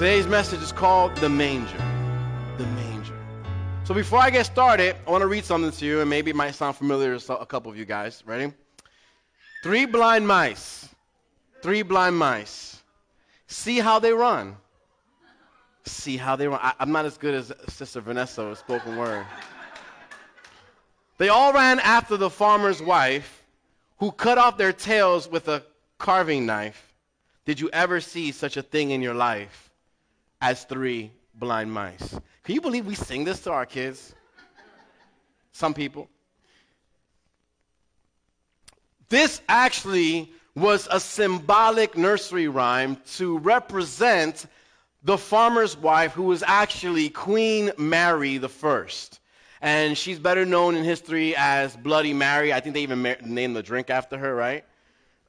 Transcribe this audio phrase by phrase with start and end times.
[0.00, 1.76] Today's message is called The Manger.
[2.56, 3.18] The Manger.
[3.84, 6.36] So before I get started, I want to read something to you, and maybe it
[6.36, 8.22] might sound familiar to a couple of you guys.
[8.24, 8.50] Ready?
[9.62, 10.88] Three blind mice.
[11.60, 12.82] Three blind mice.
[13.46, 14.56] See how they run.
[15.84, 16.60] See how they run.
[16.62, 19.26] I, am not as good as Sister Vanessa with spoken word.
[21.18, 23.44] They all ran after the farmer's wife,
[23.98, 25.62] who cut off their tails with a
[25.98, 26.94] carving knife.
[27.44, 29.69] Did you ever see such a thing in your life?
[30.40, 32.18] As three blind mice.
[32.44, 34.14] Can you believe we sing this to our kids?
[35.52, 36.08] Some people.
[39.08, 44.46] This actually was a symbolic nursery rhyme to represent
[45.02, 49.20] the farmer's wife who was actually Queen Mary the First.
[49.62, 52.52] And she's better known in history as Bloody Mary.
[52.52, 54.64] I think they even named the drink after her, right?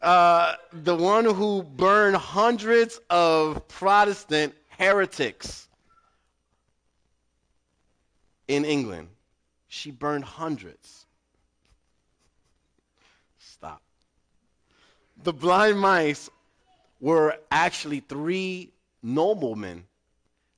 [0.02, 5.68] Uh, the one who burned hundreds of Protestant heretics
[8.48, 9.10] in England.
[9.68, 11.06] She burned hundreds.
[13.38, 13.82] Stop.
[15.24, 16.32] The blind mice
[17.00, 18.72] were actually three
[19.04, 19.84] noblemen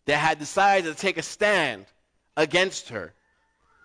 [0.06, 1.86] that had decided to take a stand
[2.38, 3.14] against her.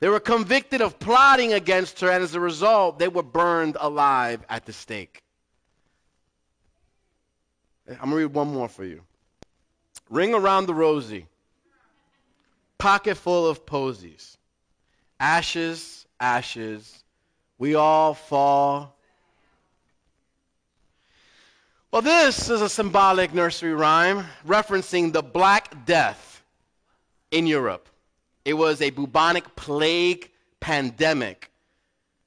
[0.01, 4.45] They were convicted of plotting against her, and as a result, they were burned alive
[4.49, 5.21] at the stake.
[7.89, 9.03] I'm going to read one more for you.
[10.11, 11.27] Ring around the rosy.
[12.79, 14.39] Pocket full of posies.
[15.21, 17.05] Ashes, ashes.
[17.59, 18.97] We all fall.
[21.91, 26.43] Well, this is a symbolic nursery rhyme referencing the Black Death
[27.31, 27.89] in Europe.
[28.45, 31.51] It was a bubonic plague pandemic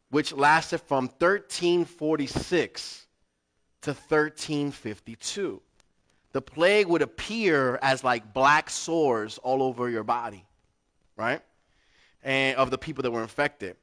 [0.10, 3.08] which lasted from 1346
[3.82, 5.62] to 1352
[6.34, 10.46] the plague would appear as like black sores all over your body,
[11.18, 11.42] right?
[12.24, 13.76] And of the people that were infected.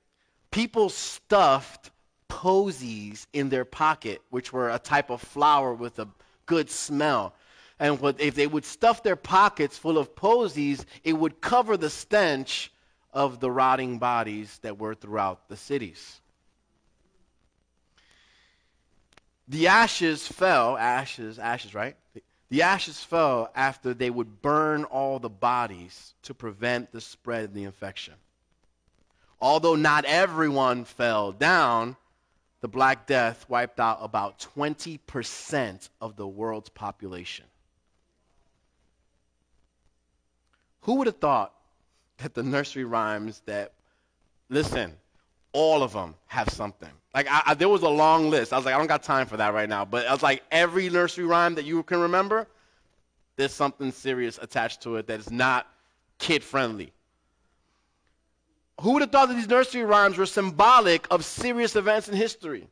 [0.50, 1.91] People stuffed
[2.28, 6.08] posies in their pocket, which were a type of flower with a
[6.47, 7.34] good smell.
[7.78, 11.91] And what, if they would stuff their pockets full of posies, it would cover the
[11.91, 12.72] stench
[13.12, 16.20] of the rotting bodies that were throughout the cities.
[19.48, 21.97] The ashes fell, ashes, ashes, right?
[22.50, 27.54] The ashes fell after they would burn all the bodies to prevent the spread of
[27.54, 28.14] the infection.
[29.41, 31.97] Although not everyone fell down,
[32.60, 37.44] the Black Death wiped out about 20% of the world's population.
[40.82, 41.53] Who would have thought
[42.16, 43.72] that the nursery rhymes that,
[44.48, 44.97] listen,
[45.53, 46.91] all of them have something.
[47.18, 48.52] Like I, I, there was a long list.
[48.52, 49.84] I was like, I don't got time for that right now.
[49.84, 52.46] But I was like, every nursery rhyme that you can remember,
[53.34, 55.66] there's something serious attached to it that is not
[56.20, 56.92] kid friendly.
[58.82, 62.68] Who would have thought that these nursery rhymes were symbolic of serious events in history?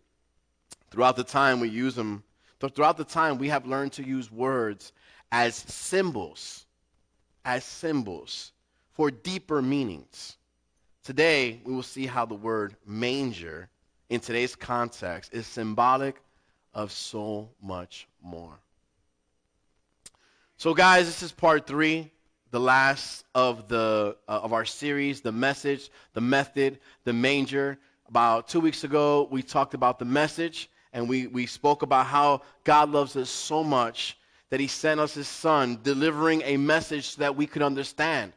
[0.93, 2.23] Throughout the time we use them,
[2.61, 4.93] throughout the time we have learned to use words
[5.33, 6.67] as symbols,
[7.45, 8.53] as symbols
[8.93, 10.37] for deeper meanings.
[11.03, 13.71] Today, we will see how the word manger
[14.09, 16.21] in today's context is symbolic
[16.75, 18.59] of so much more.
[20.59, 22.11] So, guys, this is part three,
[22.51, 27.79] the last of the uh, of our series, the message, the method, the manger.
[28.09, 32.43] About two weeks ago, we talked about the message, and we, we spoke about how
[32.63, 34.17] God loves us so much
[34.49, 38.33] that He sent us His Son, delivering a message so that we could understand.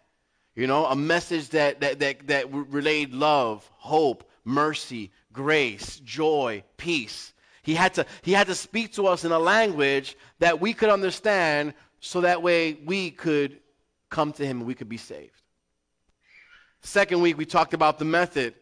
[0.55, 7.33] You know, a message that, that, that, that relayed love, hope, mercy, grace, joy, peace.
[7.61, 10.89] He had, to, he had to speak to us in a language that we could
[10.89, 13.59] understand so that way we could
[14.09, 15.41] come to him and we could be saved.
[16.81, 18.55] Second week, we talked about the method,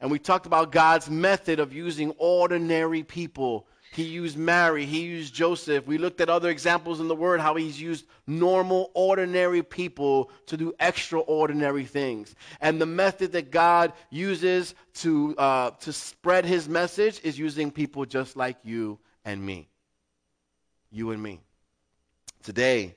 [0.00, 4.86] and we talked about God's method of using ordinary people he used Mary.
[4.86, 5.86] He used Joseph.
[5.86, 10.56] We looked at other examples in the Word, how he's used normal, ordinary people to
[10.56, 12.34] do extraordinary things.
[12.62, 18.06] And the method that God uses to, uh, to spread his message is using people
[18.06, 19.68] just like you and me.
[20.90, 21.40] You and me.
[22.42, 22.96] Today,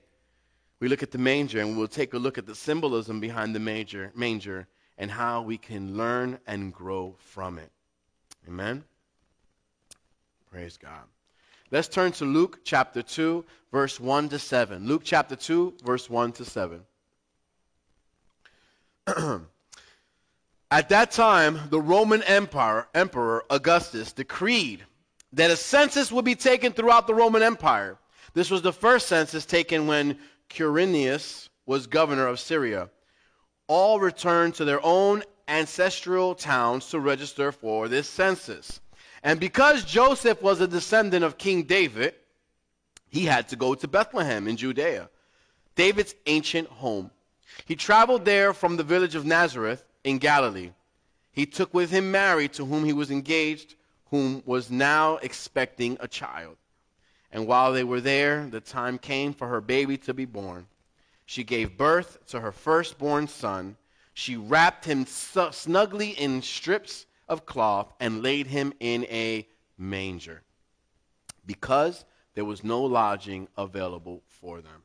[0.80, 3.59] we look at the manger and we'll take a look at the symbolism behind the
[3.59, 4.65] manger, manger
[4.97, 7.69] and how we can learn and grow from it.
[8.47, 8.86] Amen.
[10.56, 11.04] Praise God.
[11.69, 13.44] Let's turn to Luke chapter 2,
[13.74, 14.88] verse 1 to 7.
[14.88, 16.80] Luke chapter 2, verse 1 to 7.
[20.72, 24.86] At that time, the Roman Empire, Emperor Augustus decreed
[25.34, 27.98] that a census would be taken throughout the Roman Empire.
[28.34, 30.18] This was the first census taken when
[30.50, 32.90] Quirinius was governor of Syria.
[33.68, 38.80] All returned to their own ancestral towns to register for this census.
[39.25, 42.13] And because Joseph was a descendant of King David,
[43.10, 45.10] he had to go to Bethlehem in Judea,
[45.75, 47.10] David's ancient home.
[47.66, 50.74] He traveled there from the village of Nazareth in Galilee.
[51.31, 53.74] He took with him Mary, to whom he was engaged,
[54.12, 56.56] whom was now expecting a child.
[57.31, 60.68] And while they were there, the time came for her baby to be born.
[61.25, 63.75] She gave birth to her firstborn son.
[64.13, 70.42] She wrapped him snugly in strips of cloth and laid him in a manger
[71.45, 72.06] because
[72.36, 74.83] there was no lodging available for them.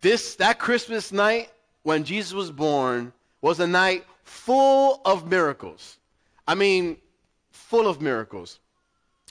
[0.00, 1.50] This that Christmas night
[1.82, 5.98] when Jesus was born was a night full of miracles.
[6.46, 6.96] I mean,
[7.50, 8.60] full of miracles.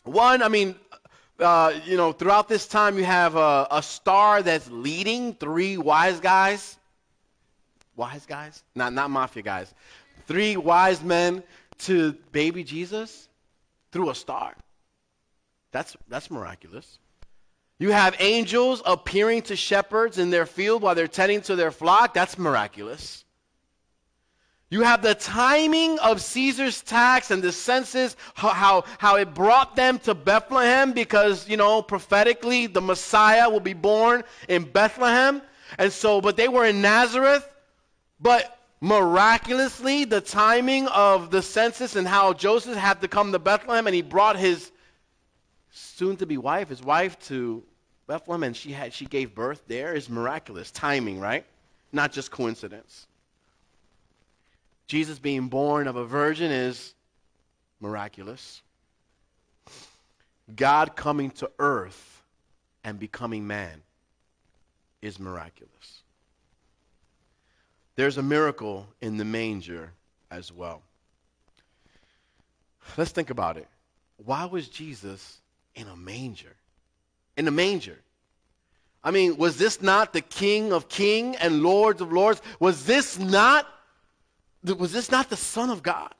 [0.03, 0.75] One, I mean,
[1.39, 6.19] uh, you know, throughout this time, you have a, a star that's leading three wise
[6.19, 6.77] guys.
[7.95, 8.63] Wise guys?
[8.75, 9.73] Not, not mafia guys.
[10.27, 11.43] Three wise men
[11.79, 13.27] to baby Jesus
[13.91, 14.55] through a star.
[15.71, 16.99] That's, that's miraculous.
[17.77, 22.13] You have angels appearing to shepherds in their field while they're tending to their flock.
[22.13, 23.25] That's miraculous.
[24.69, 29.75] You have the timing of Caesar's tax and the census, how, how, how, it brought
[29.75, 35.41] them to Bethlehem because, you know, prophetically the Messiah will be born in Bethlehem.
[35.77, 37.47] And so, but they were in Nazareth.
[38.19, 43.87] But miraculously, the timing of the census and how Joseph had to come to Bethlehem
[43.87, 44.71] and he brought his
[45.71, 47.63] soon to be wife, his wife, to
[48.07, 50.71] Bethlehem and she, had, she gave birth there is miraculous.
[50.71, 51.45] Timing, right?
[51.91, 53.07] Not just coincidence.
[54.87, 56.93] Jesus being born of a virgin is
[57.79, 58.61] miraculous.
[60.55, 62.21] God coming to earth
[62.83, 63.81] and becoming man
[65.01, 65.94] is miraculous.
[67.95, 69.91] There's a miracle in the manger
[70.29, 70.81] as well.
[72.97, 73.67] Let's think about it.
[74.17, 75.39] Why was Jesus
[75.75, 76.55] in a manger?
[77.37, 77.97] In a manger.
[79.03, 82.41] I mean, was this not the King of Kings and Lords of Lords?
[82.59, 83.67] Was this not
[84.63, 86.11] was this not the Son of God?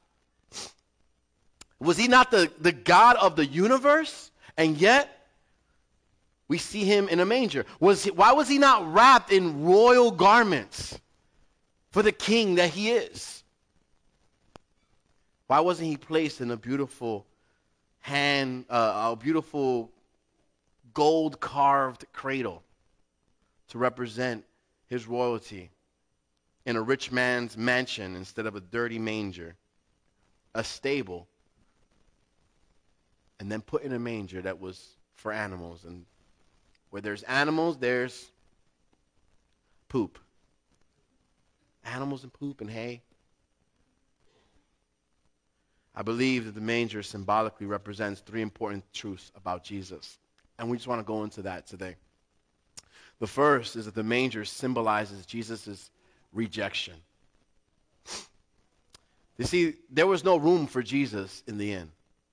[1.80, 4.30] Was he not the, the God of the universe?
[4.56, 5.28] And yet,
[6.48, 7.66] we see him in a manger.
[7.80, 11.00] Was he, why was he not wrapped in royal garments
[11.96, 13.42] for the king that he is?
[15.48, 17.26] Why wasn't he placed in a beautiful
[18.02, 19.90] hand, uh, a beautiful
[20.94, 22.64] gold carved cradle
[23.70, 24.44] to represent
[24.88, 25.70] his royalty?
[26.66, 29.56] in a rich man's mansion instead of a dirty manger,
[30.56, 31.28] a stable,
[33.40, 35.86] and then put in a manger that was for animals.
[35.86, 36.06] And
[36.90, 38.32] where there's animals, there's
[39.88, 40.18] poop.
[41.86, 43.02] Animals and poop and hay.
[45.96, 50.18] I believe that the manger symbolically represents three important truths about Jesus.
[50.60, 51.96] And we just want to go into that today.
[53.20, 55.90] The first is that the manger symbolizes Jesus'
[56.34, 56.96] rejection.
[59.38, 61.92] You see, there was no room for Jesus in the end.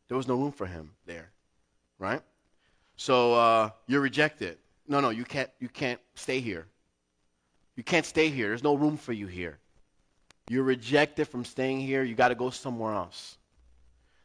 [0.09, 1.31] There was no room for him there,
[1.99, 2.23] right?
[2.97, 4.59] So uh, you're rejected.
[4.87, 5.51] No, no, you can't.
[5.59, 6.67] You can't stay here.
[7.77, 8.49] You can't stay here.
[8.49, 9.59] There's no room for you here.
[10.49, 12.03] You're rejected from staying here.
[12.03, 13.37] You got to go somewhere else.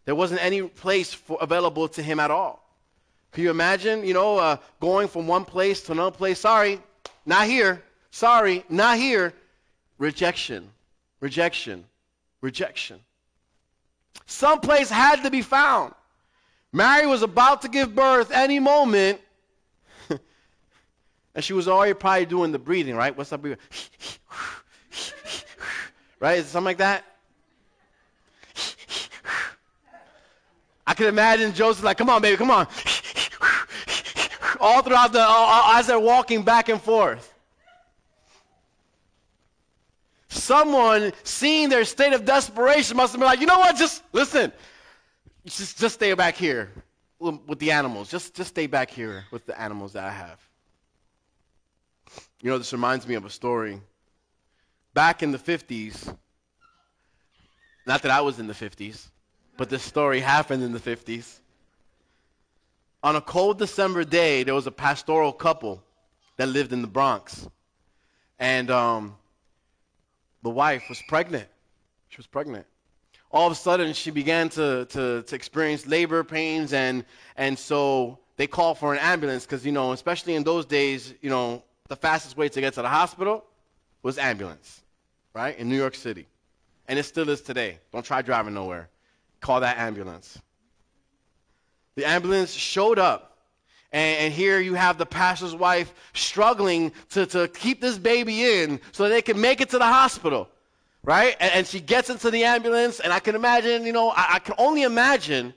[0.06, 2.64] There wasn't any place for, available to him at all.
[3.32, 6.40] Can you imagine, you know, uh, going from one place to another place?
[6.40, 6.82] Sorry,
[7.26, 7.84] not here.
[8.12, 9.34] Sorry, not here
[9.98, 10.70] rejection,
[11.20, 11.84] rejection,
[12.42, 13.00] rejection.
[14.26, 15.94] Some place had to be found.
[16.74, 19.22] Mary was about to give birth any moment,
[21.38, 23.16] and she was already probably doing the breathing, right?
[23.16, 23.46] What's up?
[26.20, 26.40] right?
[26.40, 27.06] Is it something like that?
[30.88, 32.66] I can imagine Joseph like, come on, baby, come on.
[34.60, 35.24] All throughout the,
[35.76, 37.32] as they're walking back and forth.
[40.30, 44.52] someone seeing their state of desperation must have been like, you know what, just listen,
[45.46, 46.72] just, just stay back here
[47.20, 48.10] with the animals.
[48.10, 50.47] Just, just stay back here with the animals that I have.
[52.42, 53.82] You know, this reminds me of a story.
[54.94, 56.16] Back in the 50s,
[57.86, 59.08] not that I was in the 50s,
[59.58, 61.40] but this story happened in the 50s.
[63.04, 65.84] On a cold December day, there was a pastoral couple
[66.38, 67.48] that lived in the Bronx.
[68.40, 69.16] And um,
[70.44, 71.48] the wife was pregnant.
[72.10, 72.66] She was pregnant.
[73.32, 77.04] All of a sudden, she began to, to, to experience labor pains, and,
[77.36, 81.30] and so they called for an ambulance because, you know, especially in those days, you
[81.30, 83.46] know, the fastest way to get to the hospital
[84.04, 84.82] was ambulance,
[85.34, 85.58] right?
[85.58, 86.28] In New York City.
[86.88, 87.80] And it still is today.
[87.92, 88.90] Don't try driving nowhere.
[89.42, 90.40] Call that ambulance.
[91.96, 93.38] The ambulance showed up.
[93.92, 98.80] And, and here you have the pastor's wife struggling to, to keep this baby in
[98.92, 100.50] so they can make it to the hospital,
[101.04, 101.36] right?
[101.40, 104.40] And, and she gets into the ambulance, and I can imagine, you know, I, I
[104.40, 105.54] can only imagine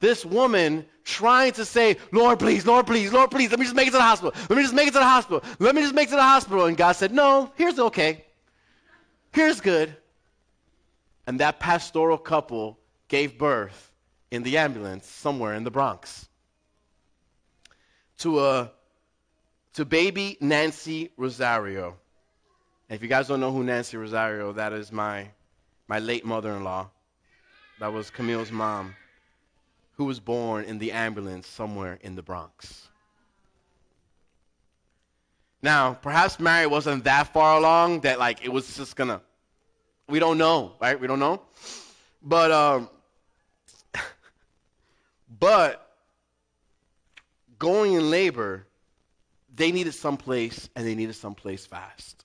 [0.00, 3.88] this woman trying to say, Lord, please, Lord, please, Lord, please, let me just make
[3.88, 4.32] it to the hospital.
[4.48, 5.42] Let me just make it to the hospital.
[5.58, 6.66] Let me just make it to the hospital.
[6.66, 8.24] And God said, No, here's okay.
[9.32, 9.94] Here's good.
[11.26, 13.92] And that pastoral couple gave birth
[14.30, 16.28] in the ambulance somewhere in the Bronx
[18.18, 18.72] to a
[19.74, 21.96] to baby Nancy Rosario.
[22.88, 25.28] And if you guys don't know who Nancy Rosario, that is my
[25.88, 26.88] my late mother-in-law.
[27.80, 28.94] That was Camille's mom
[30.00, 32.88] who was born in the ambulance somewhere in the Bronx.
[35.60, 39.20] Now, perhaps Mary wasn't that far along that like it was just gonna.
[40.08, 40.98] We don't know, right?
[40.98, 41.42] We don't know.
[42.22, 42.88] But um,
[45.38, 45.86] but
[47.58, 48.66] going in labor,
[49.54, 52.24] they needed someplace, and they needed someplace fast.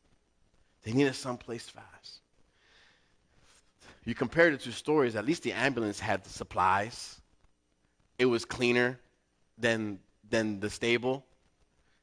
[0.83, 2.21] They needed someplace fast.
[4.05, 5.17] You compare the two stories.
[5.17, 7.19] At least the ambulance had the supplies
[8.17, 8.99] it was cleaner
[9.57, 11.25] than than the stable.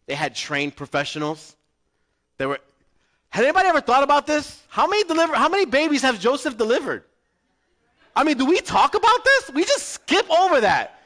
[0.07, 1.57] They had trained professionals.
[2.39, 2.59] They were.
[3.31, 4.63] Had anybody ever thought about this?
[4.69, 5.35] How many deliver?
[5.35, 7.05] How many babies have Joseph delivered?
[8.15, 9.51] I mean, do we talk about this?
[9.55, 10.99] We just skip over that.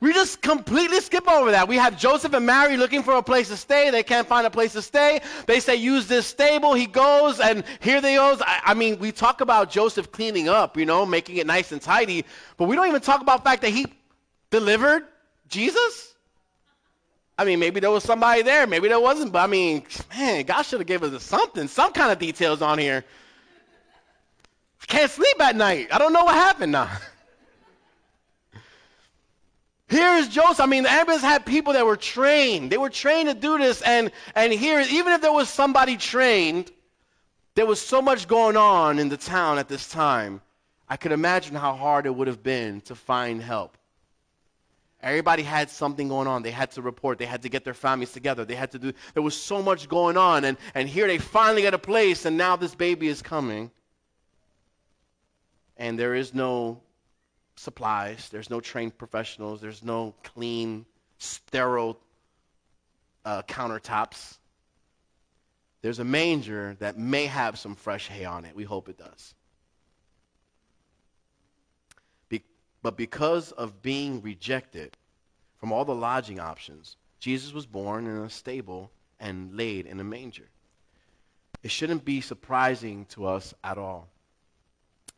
[0.00, 1.66] We just completely skip over that.
[1.66, 3.90] We have Joseph and Mary looking for a place to stay.
[3.90, 5.20] They can't find a place to stay.
[5.46, 6.74] They say, use this stable.
[6.74, 8.40] He goes, and here they goes.
[8.40, 11.82] I, I, mean, we talk about Joseph cleaning up, you know, making it nice and
[11.82, 12.24] tidy,
[12.56, 13.86] but we don't even talk about the fact that he
[14.50, 15.04] delivered
[15.48, 16.14] Jesus?
[17.36, 19.84] I mean, maybe there was somebody there, maybe there wasn't, but I mean,
[20.16, 23.04] man, God should have given us something, some kind of details on here.
[24.88, 25.88] Can't sleep at night.
[25.92, 26.90] I don't know what happened now.
[29.88, 30.60] Here is Joseph.
[30.60, 32.70] I mean, the ambulance had people that were trained.
[32.70, 33.80] They were trained to do this.
[33.82, 36.70] And, and here, even if there was somebody trained,
[37.54, 40.42] there was so much going on in the town at this time.
[40.90, 43.77] I could imagine how hard it would have been to find help.
[45.00, 46.42] Everybody had something going on.
[46.42, 47.18] They had to report.
[47.18, 48.44] They had to get their families together.
[48.44, 50.44] They had to do, there was so much going on.
[50.44, 53.70] And, and here they finally get a place, and now this baby is coming.
[55.76, 56.80] And there is no
[57.54, 60.84] supplies, there's no trained professionals, there's no clean,
[61.18, 61.98] sterile
[63.24, 64.38] uh, countertops.
[65.82, 68.56] There's a manger that may have some fresh hay on it.
[68.56, 69.34] We hope it does.
[72.82, 74.96] But because of being rejected
[75.58, 80.04] from all the lodging options, Jesus was born in a stable and laid in a
[80.04, 80.48] manger.
[81.62, 84.08] It shouldn't be surprising to us at all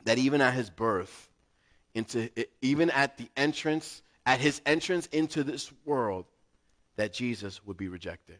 [0.05, 1.29] that even at his birth,
[1.95, 2.31] into
[2.63, 6.25] even at the entrance, at his entrance into this world,
[6.97, 8.39] that Jesus would be rejected.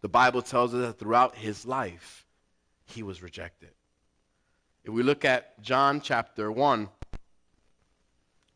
[0.00, 2.26] The Bible tells us that throughout his life,
[2.84, 3.70] he was rejected.
[4.84, 6.88] If we look at John chapter 1,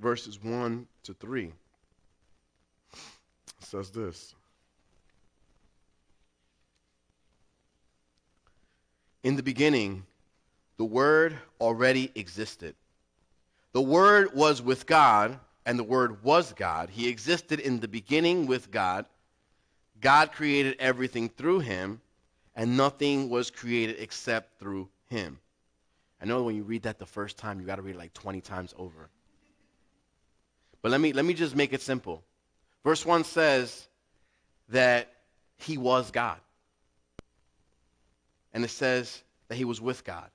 [0.02, 1.52] verses 1 to 3
[3.60, 4.34] says this
[9.22, 10.04] In the beginning,
[10.76, 12.74] the Word already existed.
[13.72, 16.90] The Word was with God, and the Word was God.
[16.90, 19.06] He existed in the beginning with God.
[20.00, 22.00] God created everything through him,
[22.56, 25.38] and nothing was created except through him.
[26.20, 28.12] I know when you read that the first time, you got to read it like
[28.12, 29.08] 20 times over.
[30.82, 32.22] But let me, let me just make it simple.
[32.84, 33.88] Verse 1 says
[34.70, 35.08] that
[35.58, 36.38] he was God.
[38.52, 40.28] And it says that he was with God.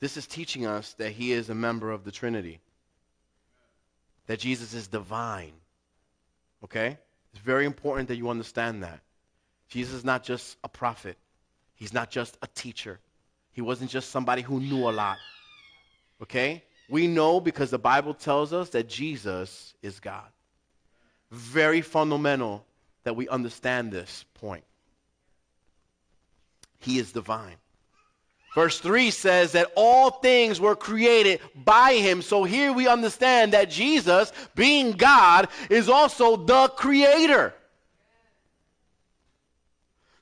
[0.00, 2.60] This is teaching us that he is a member of the Trinity,
[4.26, 5.52] that Jesus is divine.
[6.62, 6.98] Okay?
[7.32, 9.00] It's very important that you understand that.
[9.68, 11.16] Jesus is not just a prophet,
[11.74, 13.00] he's not just a teacher,
[13.52, 15.16] he wasn't just somebody who knew a lot.
[16.22, 16.62] Okay?
[16.88, 20.28] We know because the Bible tells us that Jesus is God.
[21.30, 22.64] Very fundamental
[23.04, 24.64] that we understand this point.
[26.78, 27.56] He is divine.
[28.54, 32.22] Verse 3 says that all things were created by him.
[32.22, 37.52] So here we understand that Jesus, being God, is also the creator.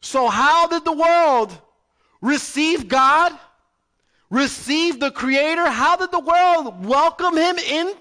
[0.01, 1.57] So, how did the world
[2.21, 3.39] receive God?
[4.33, 7.93] Receive the Creator, how did the world welcome him in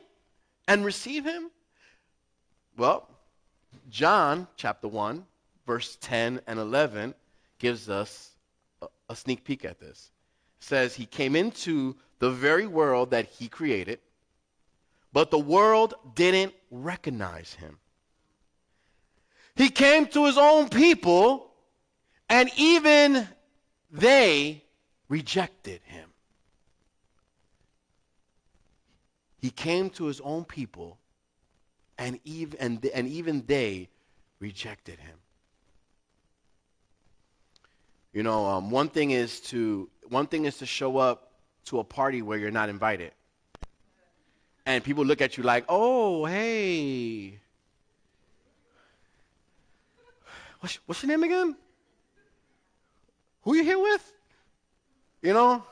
[0.65, 1.51] and receive him?
[2.77, 3.09] Well,
[3.89, 5.25] John chapter 1,
[5.67, 7.13] verse 10 and 11
[7.59, 8.31] gives us
[9.09, 10.09] a, sneak peek at this.
[10.61, 14.00] It says, He came into the very world that He created,
[15.11, 17.77] but the world didn't recognize Him.
[19.55, 21.51] He came to His own people,
[22.29, 23.27] and even
[23.91, 24.63] they
[25.09, 26.11] rejected Him.
[29.41, 31.00] He came to His own people,
[31.98, 33.89] and even, and, and even they
[34.39, 35.17] rejected him.
[38.13, 41.31] You know, um, one thing is to one thing is to show up
[41.65, 43.13] to a party where you're not invited,
[44.65, 47.39] and people look at you like, "Oh, hey,
[50.60, 51.55] what's, what's your name again?
[53.43, 54.13] Who you here with?"
[55.21, 55.63] You know,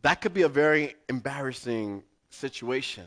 [0.00, 3.04] that could be a very embarrassing situation.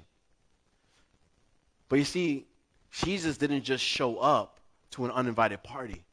[1.90, 2.46] But you see,
[2.92, 4.60] Jesus didn't just show up
[4.92, 6.04] to an uninvited party.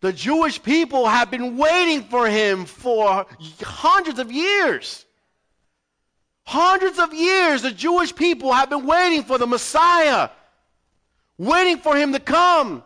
[0.00, 3.26] The Jewish people have been waiting for him for
[3.62, 5.06] hundreds of years.
[6.44, 10.28] Hundreds of years, the Jewish people have been waiting for the Messiah,
[11.38, 12.82] waiting for him to come.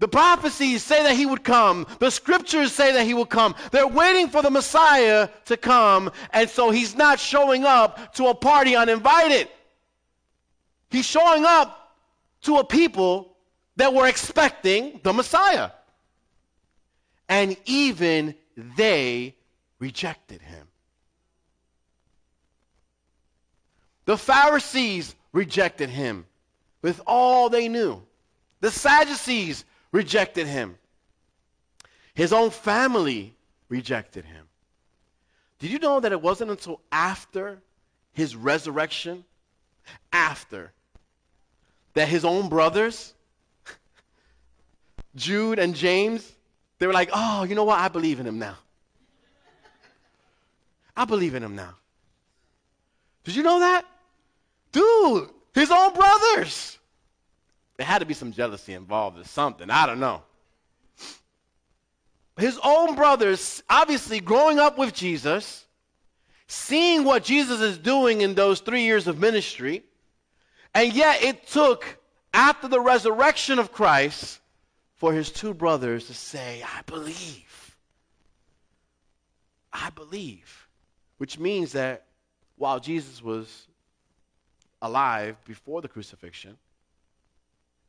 [0.00, 1.86] The prophecies say that he would come.
[1.98, 3.54] The scriptures say that he will come.
[3.70, 8.34] They're waiting for the Messiah to come, and so he's not showing up to a
[8.34, 9.48] party uninvited.
[10.90, 11.94] He's showing up
[12.42, 13.36] to a people
[13.76, 15.70] that were expecting the Messiah.
[17.28, 18.34] And even
[18.76, 19.36] they
[19.78, 20.66] rejected him.
[24.06, 26.24] The Pharisees rejected him
[26.80, 28.02] with all they knew.
[28.60, 30.76] The Sadducees rejected him.
[32.14, 33.34] His own family
[33.68, 34.46] rejected him.
[35.58, 37.60] Did you know that it wasn't until after
[38.12, 39.24] his resurrection,
[40.12, 40.72] after
[41.94, 43.14] that his own brothers,
[45.16, 46.30] Jude and James,
[46.78, 47.78] they were like, oh, you know what?
[47.78, 48.56] I believe in him now.
[50.96, 51.74] I believe in him now.
[53.24, 53.84] Did you know that?
[54.72, 56.78] Dude, his own brothers.
[57.80, 59.70] There had to be some jealousy involved or something.
[59.70, 60.22] I don't know.
[62.36, 65.64] His own brothers, obviously growing up with Jesus,
[66.46, 69.82] seeing what Jesus is doing in those three years of ministry,
[70.74, 71.86] and yet it took,
[72.34, 74.40] after the resurrection of Christ,
[74.96, 77.76] for his two brothers to say, I believe.
[79.72, 80.68] I believe.
[81.16, 82.04] Which means that
[82.56, 83.66] while Jesus was
[84.82, 86.58] alive before the crucifixion,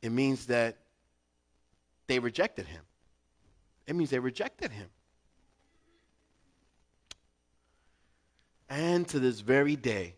[0.02, 0.76] it means that
[2.08, 2.82] they rejected him.
[3.86, 4.88] It means they rejected him.
[8.68, 10.16] And to this very day,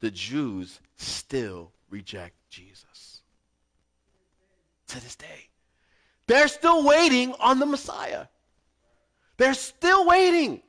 [0.00, 3.22] the Jews still reject Jesus.
[4.88, 5.48] To this day.
[6.26, 8.26] They're still waiting on the Messiah.
[9.36, 10.62] They're still waiting.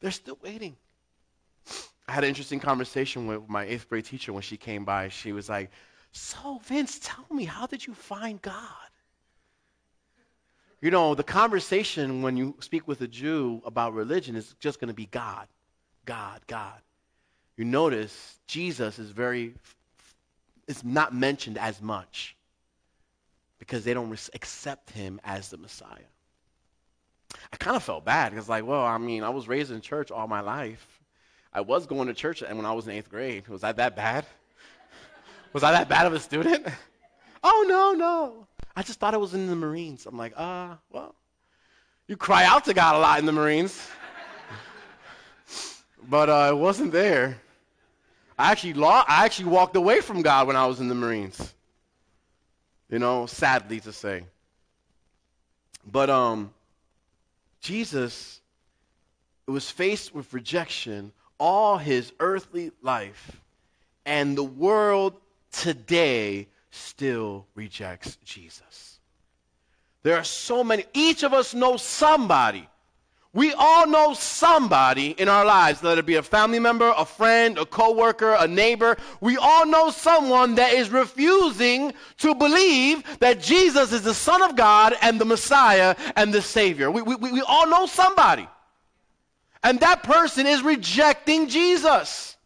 [0.00, 0.76] They're still waiting.
[2.08, 5.08] I had an interesting conversation with my eighth grade teacher when she came by.
[5.08, 5.70] She was like,
[6.12, 8.62] So, Vince, tell me, how did you find God?
[10.80, 14.88] You know, the conversation when you speak with a Jew about religion is just going
[14.88, 15.48] to be God,
[16.04, 16.80] God, God
[17.56, 19.54] you notice Jesus is very,
[20.68, 22.36] is not mentioned as much
[23.58, 26.10] because they don't accept him as the Messiah.
[27.52, 30.10] I kind of felt bad because, like, well, I mean, I was raised in church
[30.10, 30.95] all my life.
[31.56, 33.48] I was going to church and when I was in eighth grade.
[33.48, 34.26] Was I that bad?
[35.54, 36.66] was I that bad of a student?
[37.42, 38.46] oh, no, no.
[38.76, 40.04] I just thought I was in the Marines.
[40.04, 41.14] I'm like, uh, well,
[42.08, 43.88] you cry out to God a lot in the Marines.
[46.06, 47.38] but uh, wasn't there.
[48.38, 51.54] I actually, I actually walked away from God when I was in the Marines.
[52.90, 54.24] You know, sadly to say.
[55.90, 56.52] But um,
[57.62, 58.42] Jesus
[59.46, 63.40] was faced with rejection all his earthly life,
[64.04, 65.14] and the world
[65.52, 69.00] today still rejects Jesus.
[70.02, 72.68] There are so many, each of us knows somebody
[73.36, 77.58] we all know somebody in our lives, let it be a family member, a friend,
[77.58, 78.96] a coworker, a neighbor.
[79.20, 84.56] We all know someone that is refusing to believe that Jesus is the Son of
[84.56, 86.90] God and the Messiah and the Savior.
[86.90, 88.48] We, we, we all know somebody.
[89.62, 92.36] And that person is rejecting Jesus.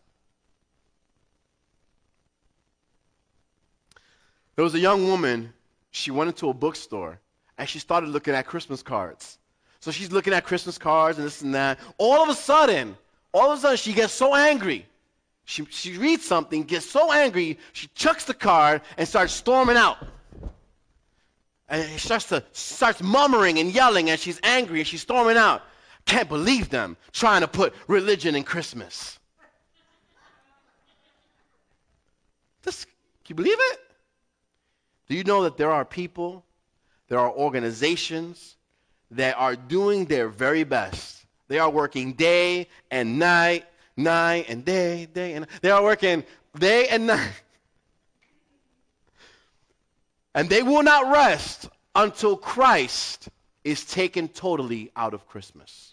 [4.56, 5.52] There was a young woman,
[5.90, 7.18] she went into a bookstore
[7.58, 9.38] and she started looking at Christmas cards.
[9.80, 11.78] So she's looking at Christmas cards and this and that.
[11.98, 12.96] All of a sudden,
[13.32, 14.86] all of a sudden, she gets so angry
[15.50, 19.98] She, she reads something, gets so angry, she chucks the card and starts storming out.
[21.68, 25.62] And she starts to starts murmuring and yelling, and she's angry and she's storming out.
[26.04, 29.18] Can't believe them trying to put religion in Christmas.
[32.62, 32.92] This, can
[33.28, 33.80] you believe it?
[35.08, 36.44] Do you know that there are people,
[37.08, 38.56] there are organizations
[39.12, 41.24] that are doing their very best?
[41.48, 43.64] They are working day and night,
[43.96, 45.60] night and day, day and night.
[45.62, 46.24] they are working
[46.58, 47.32] day and night.
[50.34, 53.28] And they will not rest until Christ
[53.64, 55.89] is taken totally out of Christmas.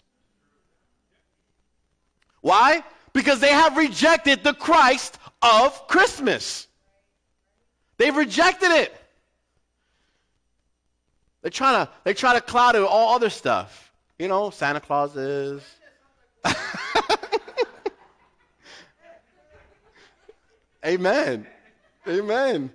[2.48, 2.82] Why?
[3.12, 6.66] Because they have rejected the Christ of Christmas.
[7.98, 8.98] They've rejected it.
[11.42, 13.92] They try to they try to cloud it with all other stuff.
[14.18, 15.62] You know, Santa Claus is.
[20.86, 21.46] Amen.
[22.08, 22.70] Amen.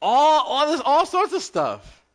[0.00, 2.06] All all this all sorts of stuff.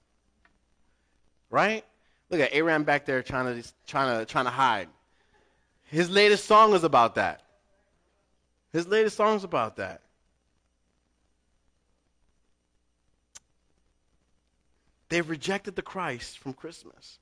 [1.52, 1.86] Right?
[2.32, 4.90] Look at Aram back there trying to trying to trying to hide.
[5.88, 7.42] His latest song is about that.
[8.74, 10.02] His latest song is about that.
[15.10, 17.20] They've rejected the Christ from Christmas.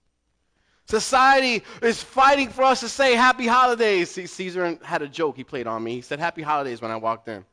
[0.88, 4.12] Society is fighting for us to say happy holidays.
[4.12, 5.96] See, Caesar had a joke he played on me.
[5.96, 7.46] He said happy holidays when I walked in.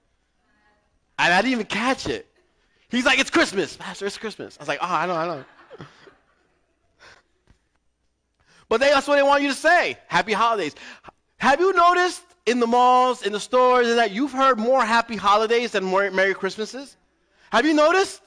[1.19, 2.27] And I didn't even catch it.
[2.89, 3.77] He's like, it's Christmas.
[3.77, 4.57] Pastor, it's Christmas.
[4.59, 5.45] I was like, oh, I know, I know.
[8.73, 9.99] But they, that's what they want you to say.
[10.07, 10.75] Happy holidays.
[11.37, 15.73] Have you noticed in the malls, in the stores, that you've heard more happy holidays
[15.73, 16.97] than more Merry Christmases?
[17.51, 18.23] Have you noticed?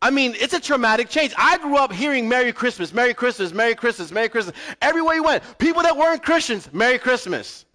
[0.00, 1.34] I mean, it's a traumatic change.
[1.36, 4.56] I grew up hearing Merry Christmas, Merry Christmas, Merry Christmas, Merry Christmas.
[4.80, 7.66] Everywhere you went, people that weren't Christians, Merry Christmas.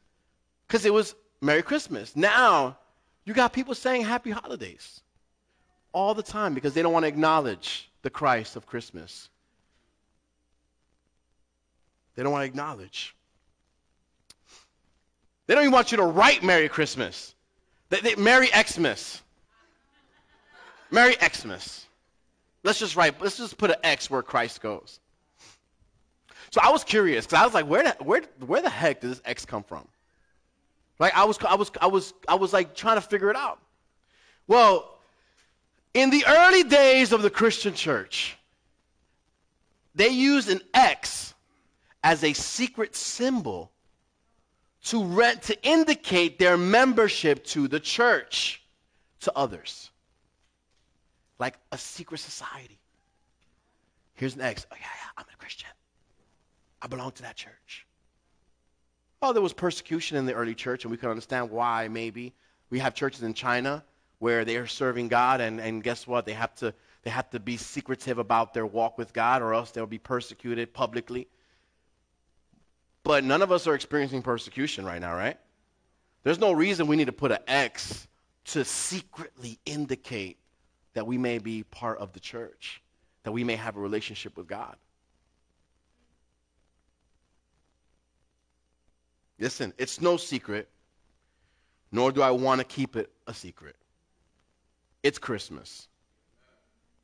[0.68, 2.16] Because it was Merry Christmas.
[2.16, 2.80] Now,
[3.26, 5.04] you got people saying Happy Holidays
[5.92, 9.30] all the time because they don't want to acknowledge the Christ of Christmas.
[12.15, 13.15] They don't want to acknowledge.
[15.47, 17.36] They don't even want you to write Merry Christmas.
[17.89, 19.21] They, they, Merry Xmas.
[20.91, 21.88] Merry Xmas.
[22.63, 25.00] Let's just write, let's just put an X where Christ goes.
[26.52, 29.12] So I was curious because I was like, where the, where, where the heck did
[29.12, 29.88] this X come from?
[31.00, 33.60] Like I was, I was, I was, I was like trying to figure it out.
[34.47, 35.00] Well,
[35.93, 38.38] in the early days of the Christian church,
[39.95, 41.34] they used an X
[42.04, 43.72] as a secret symbol
[44.86, 48.64] to rent to indicate their membership to the church
[49.22, 49.92] to others
[51.42, 52.80] like a secret society.
[54.14, 54.66] Here's an X.
[54.72, 55.70] Oh, yeah, yeah, I'm a Christian.
[56.82, 57.88] I belong to that church.
[59.24, 62.34] Oh, there was persecution in the early church, and we can understand why, maybe.
[62.70, 63.84] We have churches in China
[64.20, 66.26] where they are serving God, and, and guess what?
[66.28, 69.72] They have, to, they have to be secretive about their walk with God, or else
[69.72, 71.28] they'll be persecuted publicly.
[73.04, 75.38] But none of us are experiencing persecution right now, right?
[76.24, 78.08] There's no reason we need to put an X
[78.46, 80.38] to secretly indicate
[80.94, 82.82] that we may be part of the church,
[83.24, 84.76] that we may have a relationship with God.
[89.40, 90.70] Listen, it's no secret,
[91.92, 93.76] nor do I want to keep it a secret.
[95.02, 95.88] It's Christmas.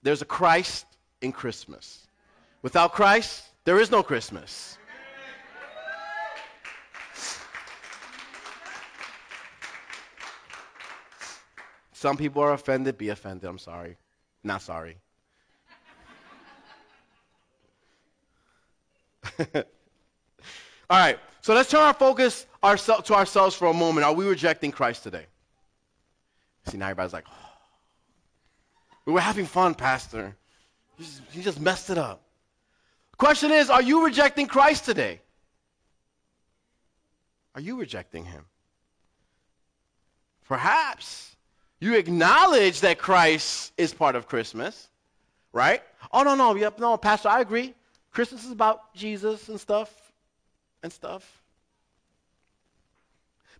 [0.04, 0.86] There's a Christ
[1.22, 2.08] in Christmas.
[2.62, 4.78] Without Christ, there is no Christmas.
[11.98, 12.96] Some people are offended.
[12.96, 13.50] Be offended.
[13.50, 13.98] I'm sorry.
[14.44, 14.98] Not sorry.
[19.40, 19.64] All
[20.92, 21.18] right.
[21.42, 24.06] So let's turn our focus ourse- to ourselves for a moment.
[24.06, 25.26] Are we rejecting Christ today?
[26.68, 27.50] See, now everybody's like, oh.
[29.06, 30.36] we were having fun, Pastor.
[31.00, 32.22] You just, just messed it up.
[33.18, 35.20] Question is, are you rejecting Christ today?
[37.56, 38.46] Are you rejecting him?
[40.48, 41.37] Perhaps
[41.80, 44.88] you acknowledge that Christ is part of Christmas,
[45.54, 45.82] right?
[46.12, 47.74] Oh, no, no, yep, no, Pastor, I agree.
[48.12, 49.94] Christmas is about Jesus and stuff
[50.82, 51.44] and stuff.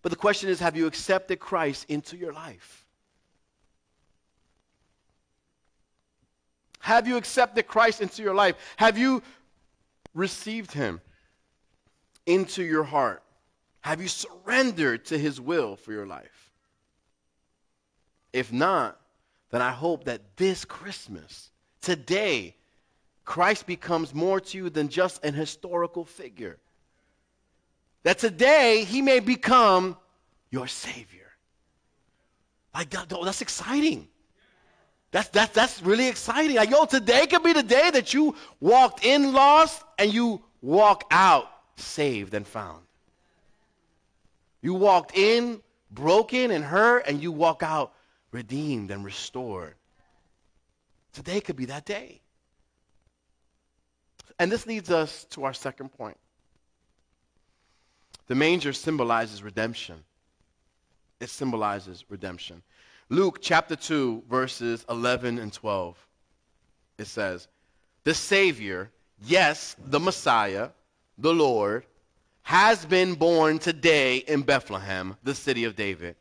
[0.02, 2.84] But the question is have you accepted Christ into your life?
[6.80, 8.56] Have you accepted Christ into your life?
[8.76, 9.22] Have you
[10.14, 11.00] received him
[12.26, 13.22] into your heart?
[13.82, 16.47] Have you surrendered to his will for your life?
[18.32, 19.00] If not,
[19.50, 22.54] then I hope that this Christmas, today,
[23.24, 26.58] Christ becomes more to you than just an historical figure.
[28.02, 29.96] That today he may become
[30.50, 31.30] your Savior.
[32.74, 34.08] Like, God, that's exciting.
[35.10, 36.56] That's, that's, that's really exciting.
[36.56, 41.04] Like, yo, today could be the day that you walked in lost and you walk
[41.10, 42.82] out saved and found.
[44.60, 45.60] You walked in
[45.90, 47.92] broken and hurt, and you walk out
[48.32, 49.74] redeemed and restored.
[51.12, 52.20] Today could be that day.
[54.38, 56.16] And this leads us to our second point.
[58.28, 60.04] The manger symbolizes redemption.
[61.18, 62.62] It symbolizes redemption.
[63.08, 65.96] Luke chapter 2, verses 11 and 12.
[66.98, 67.48] It says,
[68.04, 68.90] The Savior,
[69.24, 70.68] yes, the Messiah,
[71.16, 71.86] the Lord,
[72.42, 76.16] has been born today in Bethlehem, the city of David.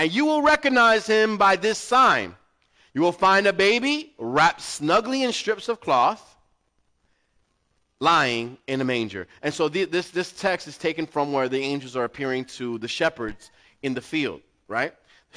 [0.00, 2.34] And you will recognize him by this sign.
[2.94, 6.38] You will find a baby wrapped snugly in strips of cloth,
[8.00, 9.28] lying in a manger.
[9.42, 12.78] And so the, this, this text is taken from where the angels are appearing to
[12.78, 13.50] the shepherds
[13.82, 14.94] in the field, right?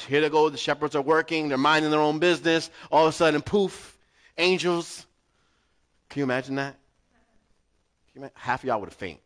[0.08, 2.70] Here they go, the shepherds are working, they're minding their own business.
[2.90, 3.98] All of a sudden, poof,
[4.38, 5.06] angels.
[6.08, 6.78] Can you imagine that?
[8.16, 8.36] You imagine?
[8.38, 9.20] Half of y'all would have fainted.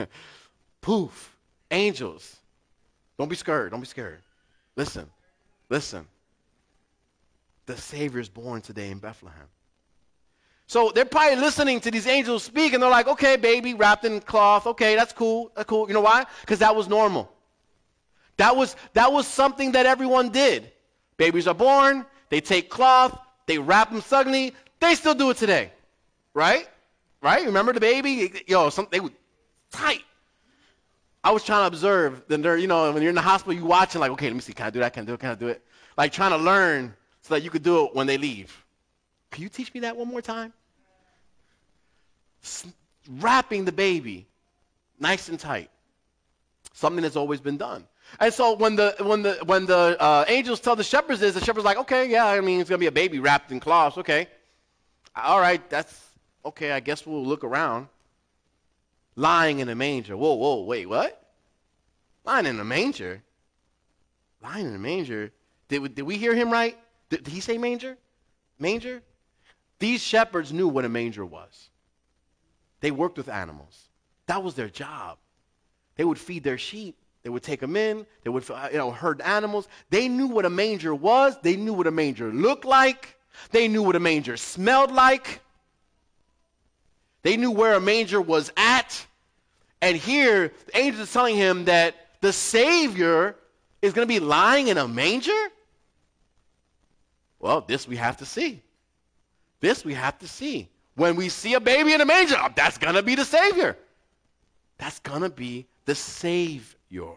[0.80, 1.29] poof,
[1.70, 2.36] angels.
[3.18, 4.22] Don't be scared, don't be scared.
[4.76, 5.08] Listen,
[5.68, 6.06] listen.
[7.66, 9.46] The Savior is born today in Bethlehem.
[10.66, 14.20] So they're probably listening to these angels speak, and they're like, okay, baby, wrapped in
[14.20, 14.66] cloth.
[14.68, 15.50] Okay, that's cool.
[15.56, 15.88] That's cool.
[15.88, 16.24] You know why?
[16.42, 17.30] Because that was normal.
[18.36, 20.70] That was, that was something that everyone did.
[21.16, 24.54] Babies are born, they take cloth, they wrap them snugly.
[24.78, 25.72] They still do it today.
[26.34, 26.68] Right?
[27.20, 27.44] Right?
[27.44, 28.32] Remember the baby?
[28.46, 29.12] Yo, some, they would
[29.70, 30.04] tight.
[31.22, 32.22] I was trying to observe.
[32.28, 34.40] Then they're, you know, when you're in the hospital, you watching like, okay, let me
[34.40, 34.92] see, can I do that?
[34.92, 35.20] Can I do it?
[35.20, 35.62] Can I do it?
[35.96, 38.64] Like trying to learn so that you could do it when they leave.
[39.30, 40.52] Can you teach me that one more time?
[43.08, 44.26] wrapping the baby
[44.98, 45.70] nice and tight.
[46.72, 47.86] Something that's always been done.
[48.18, 51.44] And so when the when the when the uh, angels tell the shepherds this, the
[51.44, 53.98] shepherds like, okay, yeah, I mean it's gonna be a baby wrapped in cloths.
[53.98, 54.26] Okay,
[55.14, 56.10] all right, that's
[56.44, 56.72] okay.
[56.72, 57.88] I guess we'll look around.
[59.16, 60.16] Lying in a manger.
[60.16, 61.20] Whoa, whoa, wait, what?
[62.24, 63.22] Lying in a manger.
[64.42, 65.32] Lying in a manger.
[65.68, 66.76] Did we, did we hear him right?
[67.08, 67.96] Did, did he say manger?
[68.58, 69.02] Manger.
[69.78, 71.70] These shepherds knew what a manger was.
[72.80, 73.88] They worked with animals.
[74.26, 75.18] That was their job.
[75.96, 76.96] They would feed their sheep.
[77.22, 78.06] They would take them in.
[78.24, 79.68] They would uh, you know, herd animals.
[79.90, 81.36] They knew what a manger was.
[81.42, 83.16] They knew what a manger looked like.
[83.50, 85.40] They knew what a manger smelled like.
[87.22, 89.06] They knew where a manger was at.
[89.82, 93.36] And here, the angel is telling him that the Savior
[93.82, 95.48] is going to be lying in a manger?
[97.38, 98.62] Well, this we have to see.
[99.60, 100.68] This we have to see.
[100.96, 103.76] When we see a baby in a manger, oh, that's going to be the Savior.
[104.78, 107.14] That's going to be the Savior.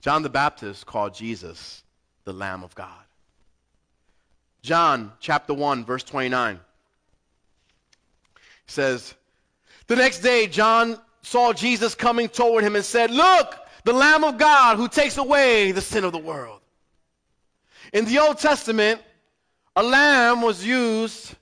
[0.00, 1.82] John the Baptist called Jesus
[2.24, 3.07] the Lamb of God.
[4.62, 6.60] John chapter 1, verse 29
[8.66, 9.14] says,
[9.86, 14.38] The next day, John saw Jesus coming toward him and said, Look, the Lamb of
[14.38, 16.60] God who takes away the sin of the world.
[17.92, 19.00] In the Old Testament,
[19.76, 21.34] a lamb was used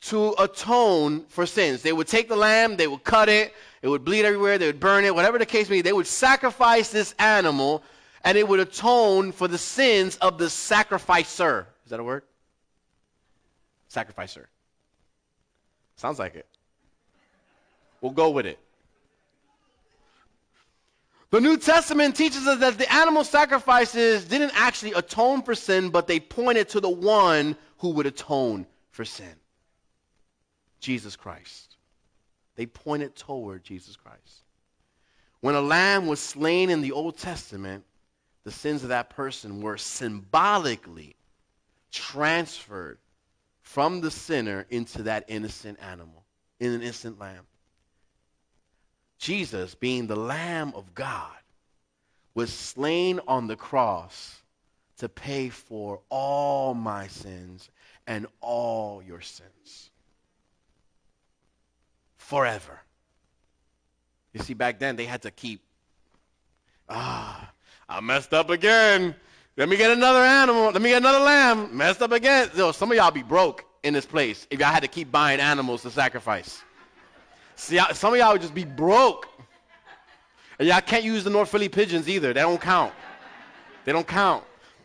[0.00, 1.82] to atone for sins.
[1.82, 3.52] They would take the lamb, they would cut it,
[3.82, 5.82] it would bleed everywhere, they would burn it, whatever the case may be.
[5.82, 7.82] They would sacrifice this animal
[8.24, 11.66] and it would atone for the sins of the sacrificer.
[11.84, 12.22] Is that a word?
[13.88, 14.48] Sacrificer.
[15.96, 16.46] Sounds like it.
[18.00, 18.58] We'll go with it.
[21.30, 26.06] The New Testament teaches us that the animal sacrifices didn't actually atone for sin, but
[26.06, 29.34] they pointed to the one who would atone for sin
[30.80, 31.76] Jesus Christ.
[32.56, 34.42] They pointed toward Jesus Christ.
[35.40, 37.84] When a lamb was slain in the Old Testament,
[38.44, 41.14] the sins of that person were symbolically
[41.92, 42.98] transferred
[43.68, 46.24] from the sinner into that innocent animal,
[46.58, 47.44] in an innocent lamb.
[49.18, 51.36] Jesus, being the Lamb of God,
[52.34, 54.40] was slain on the cross
[54.96, 57.68] to pay for all my sins
[58.06, 59.90] and all your sins.
[62.16, 62.80] Forever.
[64.32, 65.60] You see, back then they had to keep,
[66.88, 67.52] ah,
[67.86, 69.14] I messed up again.
[69.58, 70.70] Let me get another animal.
[70.70, 71.76] Let me get another lamb.
[71.76, 72.48] Messed up again.
[72.54, 75.40] Yo, some of y'all be broke in this place if y'all had to keep buying
[75.40, 76.62] animals to sacrifice.
[77.56, 79.28] See, some of y'all would just be broke.
[80.60, 82.32] And y'all can't use the North Philly pigeons either.
[82.32, 82.92] They don't count.
[83.84, 84.44] They don't count.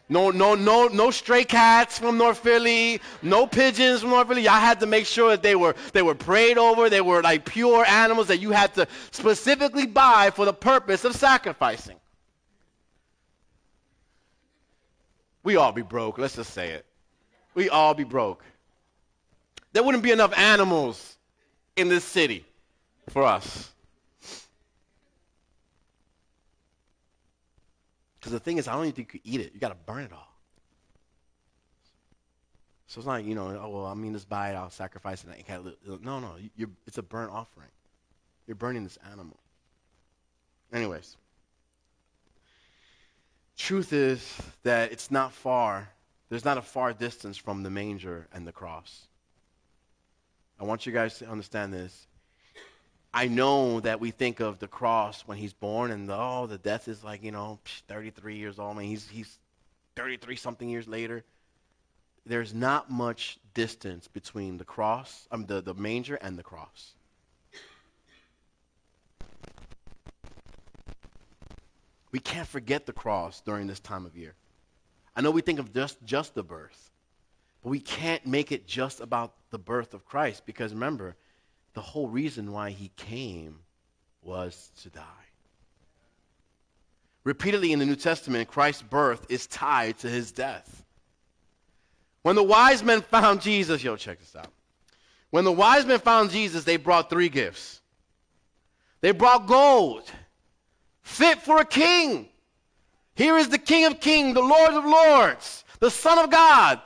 [0.10, 4.42] No, no, no, no stray cats from North Philly, no pigeons from North Philly.
[4.42, 7.46] Y'all had to make sure that they were they were prayed over, they were like
[7.46, 11.96] pure animals that you had to specifically buy for the purpose of sacrificing.
[15.44, 16.86] We all be broke, let's just say it.
[17.54, 18.44] We all be broke.
[19.74, 21.18] There wouldn't be enough animals
[21.76, 22.46] in this city
[23.10, 23.72] for us.
[28.20, 29.54] Because the thing is, I don't even think you eat it.
[29.54, 30.34] You got to burn it all.
[32.88, 35.76] So it's not, you know, oh, well, I mean, just buy it, I'll sacrifice it.
[36.04, 36.36] No, no,
[36.88, 37.70] it's a burnt offering.
[38.46, 39.38] You're burning this animal.
[40.72, 41.18] Anyways,
[43.58, 45.90] truth is that it's not far.
[46.30, 49.08] There's not a far distance from the manger and the cross.
[50.60, 52.08] I want you guys to understand this.
[53.14, 56.58] I know that we think of the cross when he's born and the, oh, the
[56.58, 58.76] death is like, you know, 33 years old.
[58.76, 59.38] I mean, he's, he's
[59.96, 61.24] 33 something years later.
[62.26, 66.94] There's not much distance between the cross, um, the, the manger and the cross.
[72.14, 74.36] We can't forget the cross during this time of year.
[75.16, 76.92] I know we think of just, just the birth,
[77.62, 81.16] but we can't make it just about the birth of Christ because remember,
[81.74, 83.58] the whole reason why he came
[84.22, 85.02] was to die.
[87.24, 90.86] Repeatedly in the New Testament, Christ's birth is tied to his death.
[92.22, 94.52] When the wise men found Jesus, yo, check this out.
[95.32, 97.82] When the wise men found Jesus, they brought three gifts.
[99.02, 100.12] They brought gold,
[101.04, 102.28] fit for a king.
[103.16, 106.82] Here is the King of Kings, the Lord of Lords, the Son of God.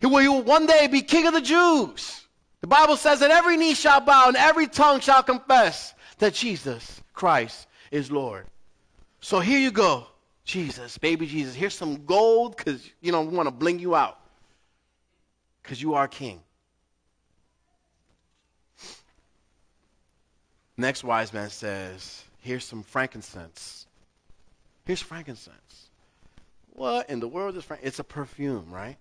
[0.00, 2.26] He will, he will one day be King of the Jews.
[2.60, 7.00] The Bible says that every knee shall bow and every tongue shall confess that Jesus
[7.12, 8.46] Christ is Lord.
[9.20, 10.06] So here you go.
[10.44, 11.54] Jesus, baby Jesus.
[11.54, 14.18] Here's some gold because, you know, we want to bling you out
[15.62, 16.40] because you are king.
[20.76, 23.86] Next wise man says, Here's some frankincense.
[24.84, 25.90] Here's frankincense.
[26.70, 27.92] What in the world is frankincense?
[27.92, 28.96] It's a perfume, right?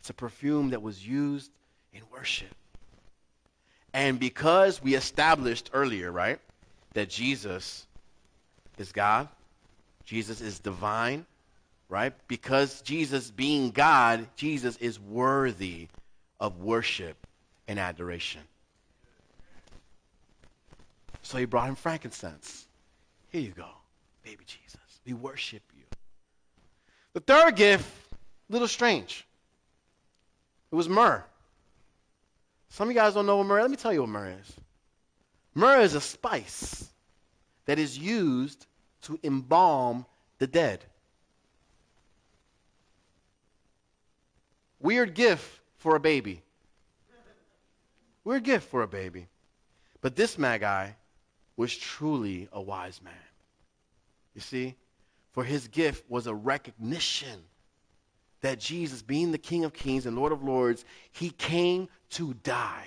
[0.00, 1.52] It's a perfume that was used
[1.92, 2.54] in worship.
[3.94, 6.40] And because we established earlier, right,
[6.94, 7.86] that Jesus
[8.76, 9.28] is God,
[10.04, 11.26] Jesus is divine,
[11.88, 12.12] right?
[12.26, 15.88] Because Jesus being God, Jesus is worthy
[16.40, 17.24] of worship
[17.68, 18.42] and adoration.
[21.28, 22.66] So he brought him frankincense.
[23.28, 23.68] Here you go,
[24.24, 24.80] baby Jesus.
[25.04, 25.84] We worship you.
[27.12, 27.86] The third gift,
[28.48, 29.26] a little strange.
[30.72, 31.22] It was myrrh.
[32.70, 33.58] Some of you guys don't know what myrrh.
[33.58, 33.62] Is.
[33.62, 34.54] Let me tell you what myrrh is.
[35.54, 36.88] Myrrh is a spice
[37.66, 38.66] that is used
[39.02, 40.06] to embalm
[40.38, 40.82] the dead.
[44.80, 46.40] Weird gift for a baby.
[48.24, 49.28] Weird gift for a baby.
[50.00, 50.92] But this magi
[51.58, 53.12] was truly a wise man.
[54.34, 54.76] You see?
[55.32, 57.40] For his gift was a recognition
[58.40, 62.86] that Jesus, being the King of Kings and Lord of Lords, he came to die.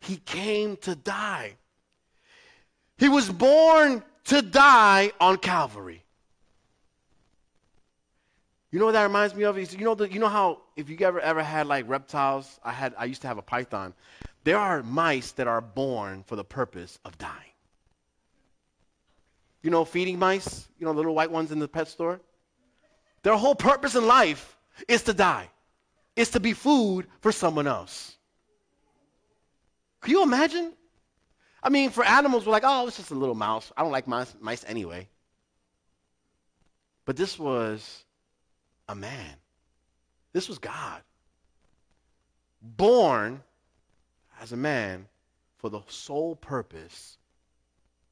[0.00, 1.54] He came to die.
[2.98, 6.02] He was born to die on Calvary.
[8.72, 9.56] You know what that reminds me of?
[9.56, 12.92] You know, the, you know how if you ever ever had like reptiles, I had
[12.98, 13.94] I used to have a python.
[14.44, 17.32] There are mice that are born for the purpose of dying.
[19.62, 20.68] You know, feeding mice.
[20.78, 22.20] You know, the little white ones in the pet store.
[23.22, 25.48] Their whole purpose in life is to die,
[26.14, 28.16] is to be food for someone else.
[30.02, 30.74] Can you imagine?
[31.62, 33.72] I mean, for animals, we're like, oh, it's just a little mouse.
[33.74, 35.08] I don't like mice, mice anyway.
[37.06, 38.04] But this was
[38.86, 39.34] a man.
[40.34, 41.00] This was God.
[42.60, 43.42] Born
[44.44, 45.06] as a man
[45.56, 47.16] for the sole purpose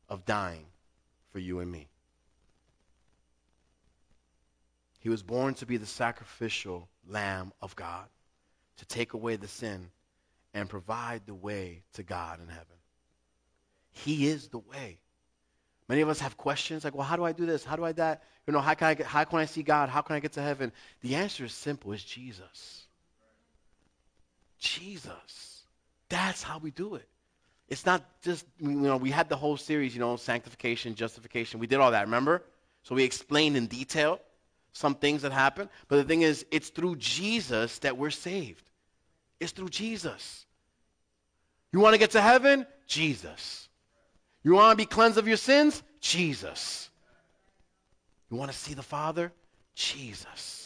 [0.08, 0.64] of dying
[1.30, 1.86] for you and me.
[5.00, 8.06] He was born to be the sacrificial Lamb of God,
[8.78, 9.90] to take away the sin
[10.54, 12.64] and provide the way to God in heaven.
[13.90, 15.00] He is the way.
[15.86, 17.62] Many of us have questions like, well, how do I do this?
[17.62, 18.22] How do I that?
[18.46, 19.90] You know, how can I, get, how can I see God?
[19.90, 20.72] How can I get to heaven?
[21.02, 21.92] The answer is simple.
[21.92, 22.86] It's Jesus.
[24.58, 25.51] Jesus.
[26.12, 27.08] That's how we do it.
[27.68, 31.58] It's not just, you know, we had the whole series, you know, sanctification, justification.
[31.58, 32.42] We did all that, remember?
[32.82, 34.20] So we explained in detail
[34.74, 35.70] some things that happen.
[35.88, 38.62] But the thing is, it's through Jesus that we're saved.
[39.40, 40.44] It's through Jesus.
[41.72, 42.66] You want to get to heaven?
[42.86, 43.70] Jesus.
[44.42, 45.82] You want to be cleansed of your sins?
[46.02, 46.90] Jesus.
[48.30, 49.32] You want to see the Father?
[49.74, 50.61] Jesus.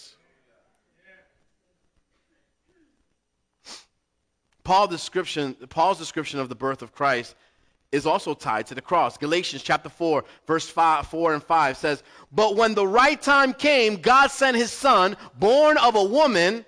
[4.66, 7.36] Paul description, Paul's description of the birth of Christ
[7.92, 9.16] is also tied to the cross.
[9.16, 12.02] Galatians chapter 4, verse 5, 4 and 5 says,
[12.32, 16.64] But when the right time came, God sent his son, born of a woman,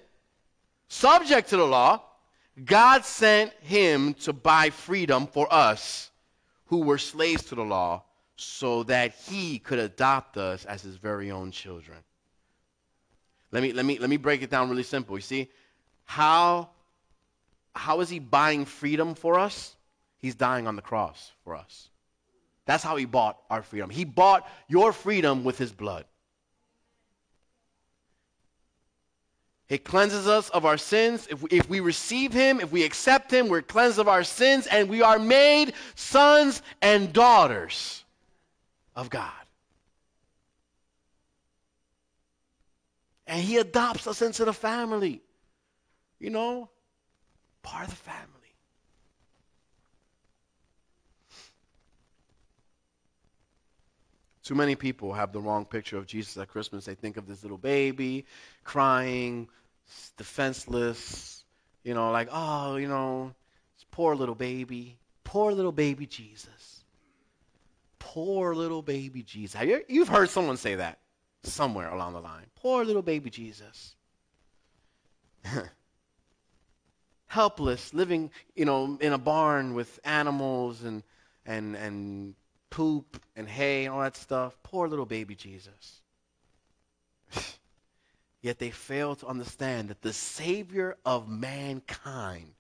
[0.86, 2.00] subject to the law.
[2.64, 6.12] God sent him to buy freedom for us
[6.66, 8.04] who were slaves to the law
[8.36, 11.98] so that he could adopt us as his very own children.
[13.50, 15.16] Let me, let me, let me break it down really simple.
[15.16, 15.48] You see,
[16.04, 16.70] how,
[17.78, 19.76] how is he buying freedom for us?
[20.18, 21.88] He's dying on the cross for us.
[22.66, 23.88] That's how he bought our freedom.
[23.88, 26.04] He bought your freedom with his blood.
[29.68, 31.28] It cleanses us of our sins.
[31.30, 34.66] If we, if we receive him, if we accept him, we're cleansed of our sins,
[34.66, 38.02] and we are made sons and daughters
[38.96, 39.30] of God.
[43.26, 45.20] And he adopts us into the family.
[46.18, 46.70] You know,
[47.68, 48.24] part of the family.
[54.42, 56.86] Too many people have the wrong picture of Jesus at Christmas.
[56.86, 58.24] They think of this little baby
[58.64, 59.48] crying,
[60.16, 61.44] defenseless,
[61.84, 63.34] you know, like, oh, you know,
[63.90, 66.84] poor little baby, poor little baby Jesus.
[67.98, 69.60] Poor little baby Jesus.
[69.60, 71.00] You, you've heard someone say that
[71.42, 72.46] somewhere along the line.
[72.54, 73.94] Poor little baby Jesus.
[77.28, 81.02] Helpless, living, you know, in a barn with animals and
[81.46, 82.34] and and
[82.70, 84.56] poop and hay and all that stuff.
[84.62, 86.00] Poor little baby Jesus.
[88.40, 92.52] Yet they fail to understand that the Savior of mankind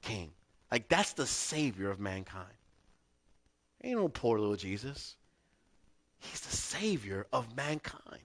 [0.00, 0.32] came.
[0.70, 2.46] Like, that's the Savior of mankind.
[3.84, 5.16] Ain't no poor little Jesus.
[6.18, 8.22] He's the Savior of mankind.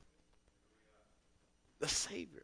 [1.79, 2.43] The Savior.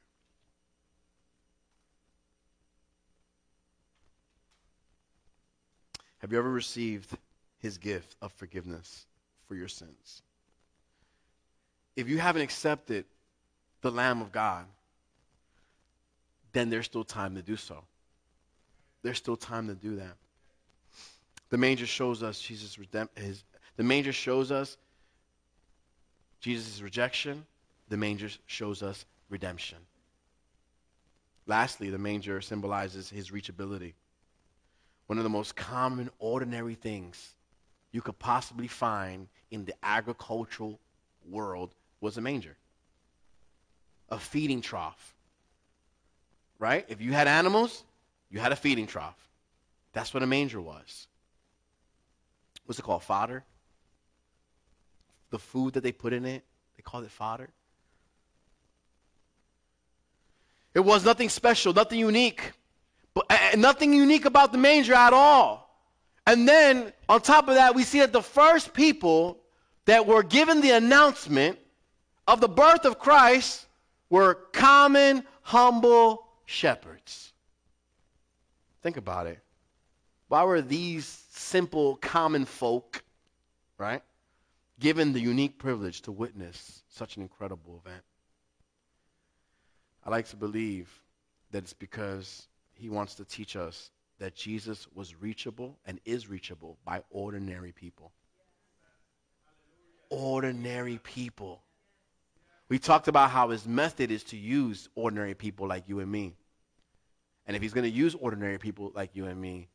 [6.23, 7.15] Have you ever received
[7.63, 9.05] his gift of forgiveness
[9.47, 10.21] for your sins.
[11.95, 13.05] If you haven't accepted
[13.81, 14.65] the Lamb of God,
[16.51, 17.83] then there's still time to do so.
[19.01, 20.15] There's still time to do that.
[21.49, 23.43] The manger shows us Jesus' redemp- his,
[23.77, 24.77] the manger shows us
[26.41, 27.45] Jesus' rejection.
[27.89, 29.77] The manger shows us redemption.
[31.47, 33.93] Lastly, the manger symbolizes his reachability.
[35.07, 37.35] One of the most common, ordinary things
[37.91, 40.79] you could possibly find in the agricultural
[41.29, 42.57] world was a manger,
[44.09, 45.13] a feeding trough.
[46.59, 46.85] Right?
[46.87, 47.83] If you had animals,
[48.29, 49.17] you had a feeding trough.
[49.91, 51.07] That's what a manger was.
[52.65, 53.03] What's it called?
[53.03, 53.43] Fodder?
[55.29, 56.43] The food that they put in it,
[56.75, 57.49] they called it fodder.
[60.73, 62.53] It was nothing special, nothing unique,
[63.13, 65.69] but uh, nothing unique about the manger at all.
[66.25, 69.39] And then on top of that, we see that the first people
[69.85, 71.59] that were given the announcement
[72.27, 73.65] of the birth of Christ
[74.09, 77.33] were common, humble shepherds.
[78.81, 79.39] Think about it.
[80.29, 83.03] Why were these simple, common folk,
[83.77, 84.01] right,
[84.79, 88.03] given the unique privilege to witness such an incredible event?
[90.05, 90.89] I like to believe
[91.51, 96.77] that it's because he wants to teach us that Jesus was reachable and is reachable
[96.85, 98.11] by ordinary people.
[100.09, 101.63] Ordinary people.
[102.69, 106.35] We talked about how his method is to use ordinary people like you and me.
[107.45, 109.67] And if he's going to use ordinary people like you and me,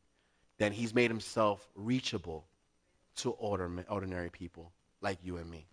[0.59, 2.47] then he's made himself reachable
[3.17, 5.67] to ordinary people like you and me.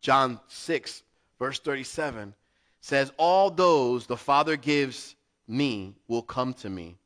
[0.00, 1.02] John 6,
[1.38, 2.34] verse 37
[2.80, 5.16] says, All those the Father gives
[5.52, 6.96] me will come to me,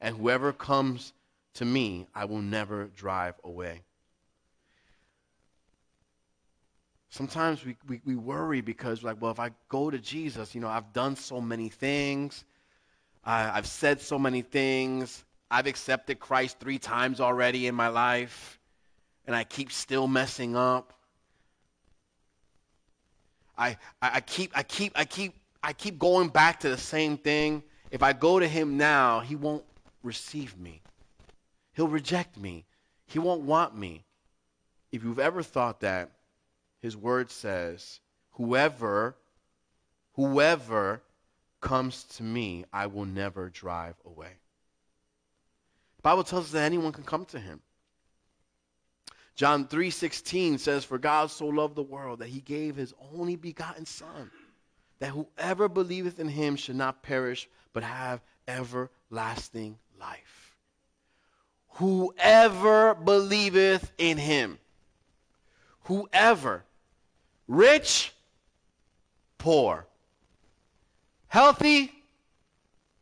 [0.00, 1.12] and whoever comes
[1.54, 3.82] to me, I will never drive away.
[7.10, 10.68] Sometimes we, we, we worry because, like, well, if I go to Jesus, you know,
[10.68, 12.44] I've done so many things,
[13.22, 18.58] I, I've said so many things, I've accepted Christ three times already in my life,
[19.26, 20.94] and I keep still messing up.
[23.58, 27.18] I, I, I keep I keep I keep I keep going back to the same
[27.18, 27.62] thing.
[27.92, 29.64] If I go to him now, he won't
[30.02, 30.80] receive me.
[31.74, 32.64] He'll reject me.
[33.06, 34.04] He won't want me.
[34.90, 36.10] If you've ever thought that,
[36.80, 38.00] his word says,
[38.32, 39.14] whoever,
[40.14, 41.02] whoever
[41.60, 44.32] comes to me, I will never drive away.
[45.98, 47.60] The Bible tells us that anyone can come to him.
[49.34, 53.84] John 3:16 says for God so loved the world that he gave his only begotten
[53.84, 54.30] son
[54.98, 60.54] that whoever believeth in him should not perish but have everlasting life.
[61.76, 64.58] Whoever believeth in him.
[65.84, 66.64] Whoever
[67.48, 68.14] rich
[69.36, 69.84] poor
[71.26, 71.92] healthy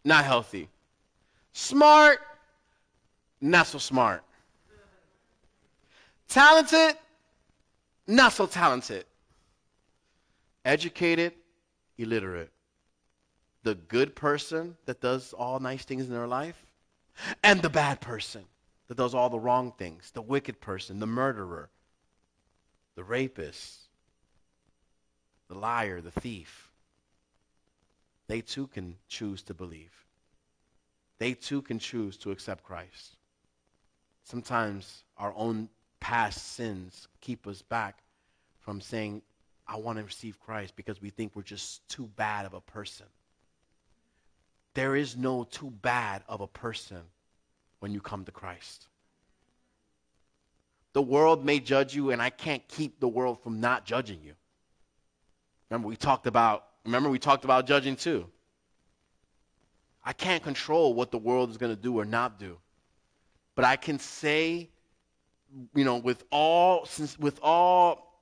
[0.03, 0.67] not healthy
[1.53, 2.21] smart
[3.43, 4.25] not so smart
[6.31, 6.97] Talented,
[8.07, 9.05] not so talented.
[10.65, 11.33] Educated,
[11.99, 12.53] illiterate.
[13.63, 16.65] The good person that does all nice things in their life,
[17.43, 18.45] and the bad person
[18.89, 20.11] that does all the wrong things.
[20.13, 21.69] The wicked person, the murderer,
[22.97, 23.81] the rapist,
[25.49, 26.71] the liar, the thief.
[28.29, 29.93] They too can choose to believe.
[31.19, 33.17] They too can choose to accept Christ.
[34.25, 38.03] Sometimes our own past sins keep us back
[38.61, 39.23] from saying,
[39.67, 43.07] I want to receive Christ because we think we're just too bad of a person.
[44.75, 47.03] There is no too bad of a person
[47.81, 48.87] when you come to Christ.
[50.93, 54.35] The world may judge you, and I can't keep the world from not judging you.
[55.69, 58.27] Remember, we talked about, remember, we talked about judging too.
[60.05, 62.57] I can't control what the world is going to do or not do.
[63.55, 64.71] But I can say
[65.75, 68.21] you know, with all, since, with all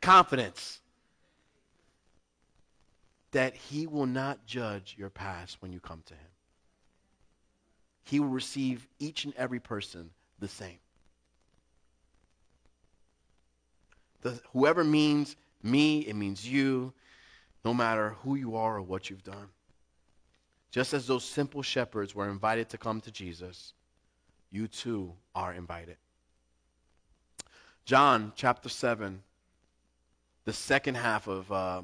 [0.00, 0.80] confidence
[3.36, 6.30] that he will not judge your past when you come to him.
[8.02, 10.08] He will receive each and every person
[10.38, 10.78] the same.
[14.22, 16.94] The, whoever means me, it means you,
[17.62, 19.48] no matter who you are or what you've done.
[20.70, 23.74] Just as those simple shepherds were invited to come to Jesus,
[24.50, 25.98] you too are invited.
[27.84, 29.22] John chapter 7,
[30.46, 31.82] the second half of, uh,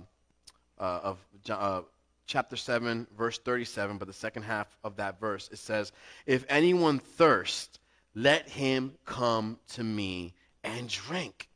[0.82, 1.18] uh, of
[1.48, 1.82] uh,
[2.26, 5.92] chapter 7, verse 37, but the second half of that verse, it says,
[6.26, 7.78] If anyone thirst,
[8.14, 11.48] let him come to me and drink.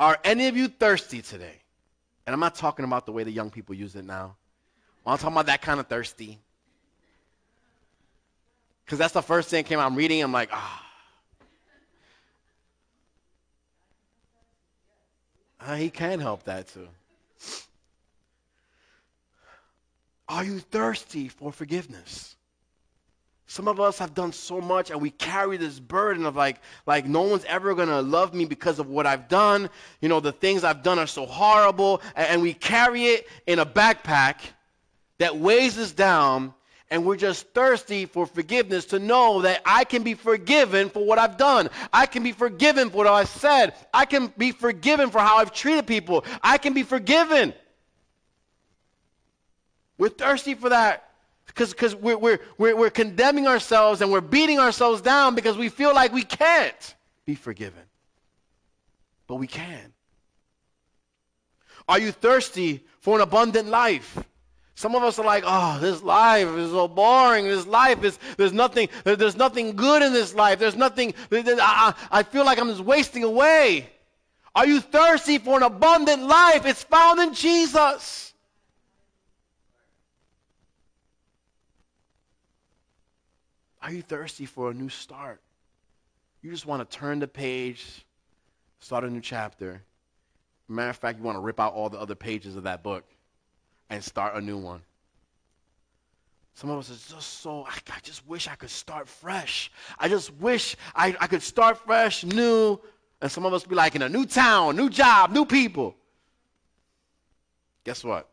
[0.00, 1.62] Are any of you thirsty today?
[2.26, 4.36] And I'm not talking about the way the young people use it now.
[5.06, 6.40] I'm talking about that kind of thirsty.
[8.84, 9.86] Because that's the first thing that came out.
[9.86, 10.80] I'm reading, I'm like, ah.
[10.80, 10.85] Uh,
[15.74, 16.88] he can help that too.
[20.28, 22.36] Are you thirsty for forgiveness?
[23.48, 27.06] Some of us have done so much and we carry this burden of like, like
[27.06, 29.70] no one's ever going to love me because of what I've done.
[30.00, 32.02] You know, the things I've done are so horrible.
[32.16, 34.38] And, and we carry it in a backpack
[35.18, 36.54] that weighs us down,
[36.90, 41.18] and we're just thirsty for forgiveness to know that I can be forgiven for what
[41.18, 41.68] I've done.
[41.92, 43.74] I can be forgiven for what I've said.
[43.92, 46.24] I can be forgiven for how I've treated people.
[46.42, 47.54] I can be forgiven.
[49.98, 51.10] We're thirsty for that
[51.46, 55.94] because we're, we're, we're, we're condemning ourselves and we're beating ourselves down because we feel
[55.94, 57.82] like we can't be forgiven.
[59.26, 59.92] But we can.
[61.88, 64.18] Are you thirsty for an abundant life?
[64.76, 67.46] Some of us are like, oh, this life is so boring.
[67.46, 70.58] This life is, there's nothing, there's nothing good in this life.
[70.58, 73.88] There's nothing, I, I feel like I'm just wasting away.
[74.54, 76.66] Are you thirsty for an abundant life?
[76.66, 78.34] It's found in Jesus.
[83.80, 85.40] Are you thirsty for a new start?
[86.42, 88.04] You just want to turn the page,
[88.80, 89.82] start a new chapter.
[90.68, 93.04] Matter of fact, you want to rip out all the other pages of that book
[93.90, 94.80] and start a new one.
[96.54, 99.70] Some of us are just so, I, I just wish I could start fresh.
[99.98, 102.80] I just wish I, I could start fresh, new.
[103.20, 105.94] And some of us be like in a new town, new job, new people.
[107.84, 108.28] Guess what?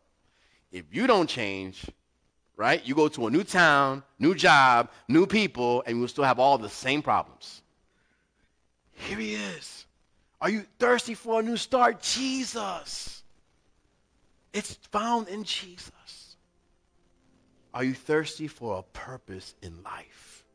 [0.71, 1.85] If you don't change,
[2.55, 6.23] right, you go to a new town, new job, new people, and you will still
[6.23, 7.61] have all the same problems.
[8.93, 9.85] Here he is.
[10.39, 12.01] Are you thirsty for a new start?
[12.01, 13.12] Jesus.
[14.53, 16.37] It's found in Jesus.
[17.73, 20.45] Are you thirsty for a purpose in life?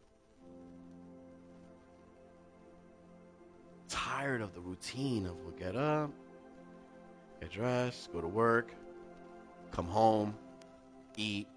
[3.88, 6.10] Tired of the routine of we'll get up,
[7.40, 8.72] get dressed, go to work,
[9.72, 10.32] come home,
[11.16, 11.48] eat,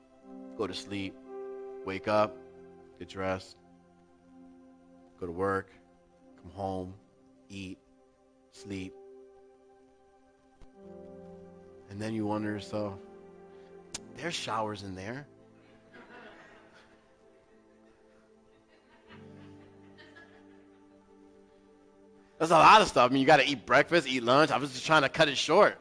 [0.58, 1.14] go to sleep,
[1.86, 2.36] wake up,
[2.98, 3.58] get dressed,
[5.20, 5.70] go to work,
[6.42, 6.96] come home,
[7.50, 7.78] eat,
[8.52, 8.96] sleep,
[11.92, 12.94] and then you wonder yourself,
[14.16, 15.28] there's showers in there.
[22.40, 23.12] That's a lot of stuff.
[23.12, 24.52] I mean, you got to eat breakfast, eat lunch.
[24.52, 25.78] I was just trying to cut it short.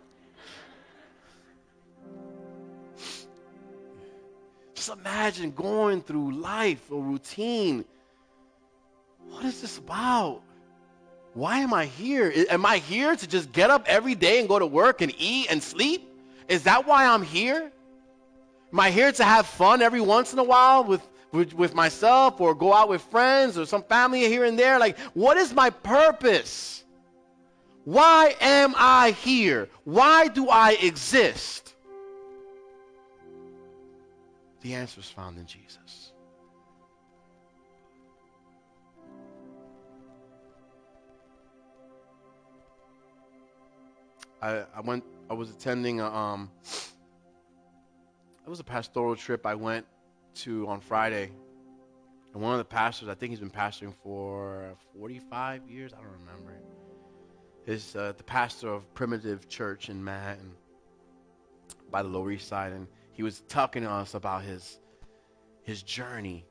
[4.75, 7.85] Just imagine going through life, a routine.
[9.29, 10.43] What is this about?
[11.35, 12.33] Why am I here?
[12.49, 15.47] Am I here to just get up every day and go to work and eat
[15.51, 16.09] and sleep?
[16.49, 17.71] Is that why I'm here?
[18.73, 22.41] Am I here to have fun every once in a while with, with, with myself
[22.41, 24.79] or go out with friends or some family here and there?
[24.79, 26.85] Like, what is my purpose?
[27.85, 29.69] Why am I here?
[29.85, 31.75] Why do I exist?
[34.63, 36.00] The answer is found in Jesus.
[44.43, 45.05] I, I went.
[45.29, 46.51] I was attending a, um.
[48.45, 49.87] It was a pastoral trip I went
[50.37, 51.31] to on Friday,
[52.33, 55.93] and one of the pastors, I think he's been pastoring for 45 years.
[55.93, 56.55] I don't remember.
[57.67, 60.53] Is uh, the pastor of Primitive Church in Manhattan,
[61.91, 64.79] by the Lower East Side, and he was talking to us about his
[65.63, 66.47] his journey,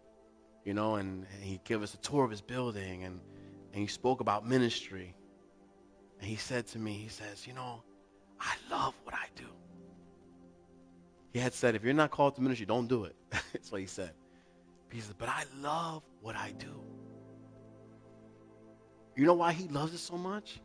[0.64, 3.20] you know, and, and he gave us a tour of his building, and
[3.74, 5.16] and he spoke about ministry.
[6.20, 7.84] And he said to me, he says, you know,
[8.40, 9.46] I love what I do.
[11.32, 13.16] He had said, if you're not called to ministry, don't do it.
[13.54, 14.12] That's what he said.
[14.92, 16.82] He said, but I love what I do.
[19.16, 20.60] You know why he loves it so much?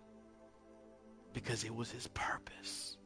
[1.33, 2.97] Because it was his purpose.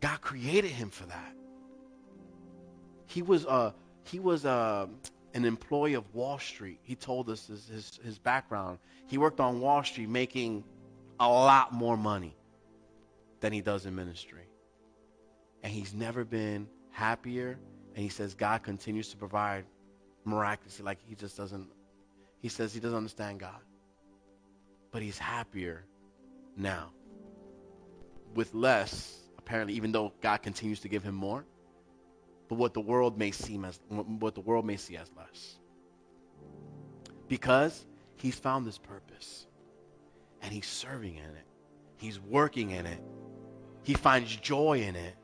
[0.00, 1.34] God created him for that.
[3.06, 3.72] He was uh
[4.06, 4.86] he was uh,
[5.36, 6.80] an employee of Wall Street.
[6.82, 8.78] He told us his, his, his background.
[9.06, 10.64] He worked on Wall Street making
[11.20, 12.34] a lot more money
[13.40, 14.48] than he does in ministry.
[15.62, 17.58] And he's never been happier.
[17.94, 19.66] And he says God continues to provide
[20.24, 20.86] miraculously.
[20.86, 21.68] Like he just doesn't,
[22.40, 23.60] he says he doesn't understand God.
[24.90, 25.84] But he's happier
[26.56, 26.92] now
[28.34, 31.44] with less, apparently, even though God continues to give him more.
[32.48, 35.56] But what the world may seem as what the world may see as less.
[37.28, 37.84] Because
[38.16, 39.46] he's found this purpose
[40.42, 41.46] and he's serving in it.
[41.96, 43.02] He's working in it.
[43.82, 45.14] He finds joy in it.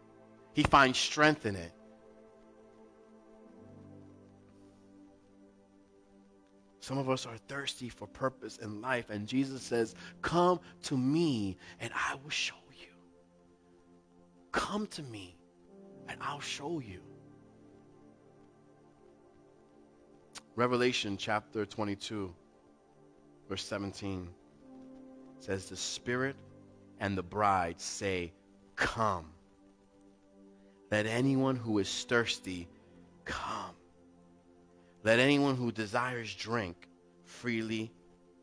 [0.55, 1.73] He finds strength in it.
[6.81, 11.57] Some of us are thirsty for purpose in life, and Jesus says, Come to me,
[11.79, 12.89] and I will show you.
[14.51, 15.37] Come to me,
[16.09, 17.01] and I'll show you.
[20.55, 22.35] Revelation chapter 22,
[23.49, 24.29] verse 17
[25.41, 26.37] says, The Spirit
[27.01, 28.33] and the bride say,
[28.77, 29.31] Come.
[30.91, 32.69] Let anyone who is thirsty
[33.25, 33.75] come.
[35.05, 36.87] Let anyone who desires drink
[37.25, 37.91] freely,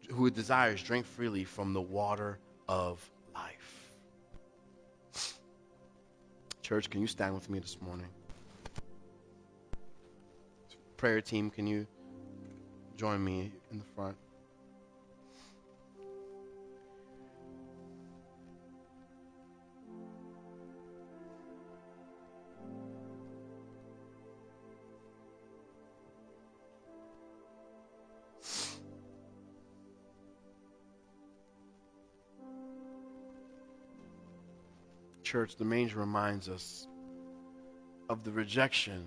[0.10, 3.94] who desires drink freely from the water of life.
[6.64, 8.08] Church, can you stand with me this morning?
[10.98, 11.86] Prayer team, can you
[13.00, 14.18] join me in the front?
[35.24, 36.88] church, the manger reminds us
[38.10, 39.06] of the rejection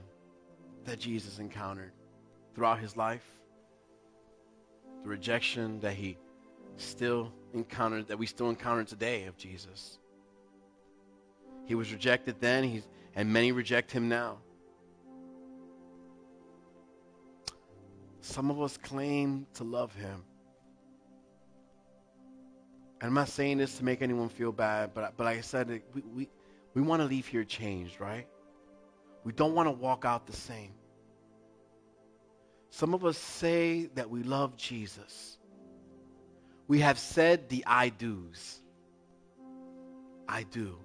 [0.84, 1.90] that Jesus encountered
[2.54, 3.41] throughout his life,
[5.02, 6.16] the rejection that he
[6.76, 9.98] still encountered, that we still encounter today of Jesus.
[11.66, 14.38] He was rejected then, he's, and many reject him now.
[18.20, 20.24] Some of us claim to love him,
[23.00, 25.82] and I'm not saying this to make anyone feel bad, but, but like I said,
[25.92, 26.28] we, we,
[26.74, 28.28] we want to leave here changed, right?
[29.24, 30.72] We don't want to walk out the same.
[32.72, 35.36] Some of us say that we love Jesus.
[36.68, 38.62] We have said the I do's.
[40.26, 40.78] I do.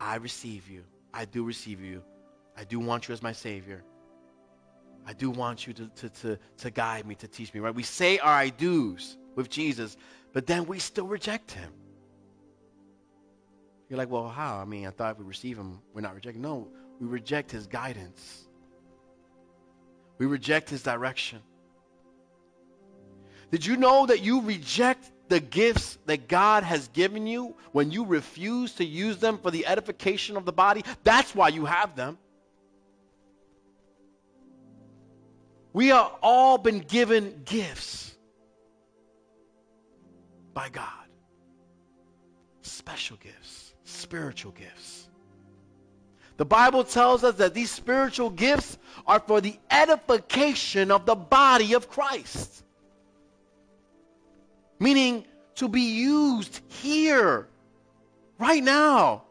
[0.00, 0.82] I receive you.
[1.14, 2.02] I do receive you.
[2.56, 3.84] I do want you as my Savior.
[5.06, 7.72] I do want you to, to, to, to guide me, to teach me, right?
[7.72, 9.96] We say our I do's with Jesus,
[10.32, 11.72] but then we still reject him.
[13.88, 14.56] You're like, well, how?
[14.58, 16.42] I mean, I thought if we receive him, we're not rejecting.
[16.42, 16.66] No,
[16.98, 18.45] we reject his guidance.
[20.18, 21.40] We reject his direction.
[23.50, 28.04] Did you know that you reject the gifts that God has given you when you
[28.04, 30.84] refuse to use them for the edification of the body?
[31.04, 32.18] That's why you have them.
[35.72, 38.06] We are all been given gifts.
[40.56, 41.06] by God.
[42.62, 45.05] Special gifts, spiritual gifts.
[46.36, 51.72] The Bible tells us that these spiritual gifts are for the edification of the body
[51.72, 52.64] of Christ.
[54.78, 55.24] Meaning
[55.54, 57.48] to be used here,
[58.38, 59.22] right now.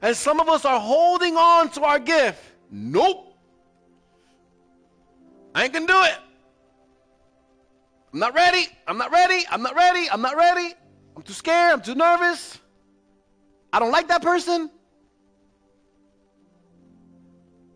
[0.00, 2.42] And some of us are holding on to our gift.
[2.70, 3.34] Nope.
[5.54, 6.18] I ain't gonna do it.
[8.12, 8.66] I'm not ready.
[8.86, 9.44] I'm not ready.
[9.50, 10.08] I'm not ready.
[10.10, 10.74] I'm not ready.
[11.16, 11.72] I'm too scared.
[11.74, 12.58] I'm too nervous.
[13.76, 14.70] I don't like that person.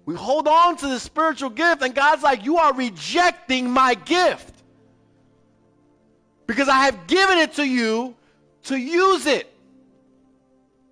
[0.06, 4.54] We hold on to the spiritual gift, and God's like, You are rejecting my gift.
[6.46, 8.16] Because I have given it to you
[8.62, 9.52] to use it.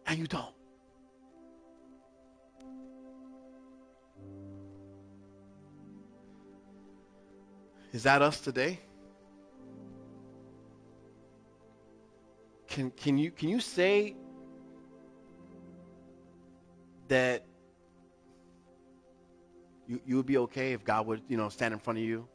[0.07, 0.45] And you don't.
[7.95, 8.79] Is that us today?
[12.67, 14.15] Can, can, you, can you say
[17.09, 17.45] that
[19.87, 22.29] you, you would be okay if God would, you know, stand in front of you?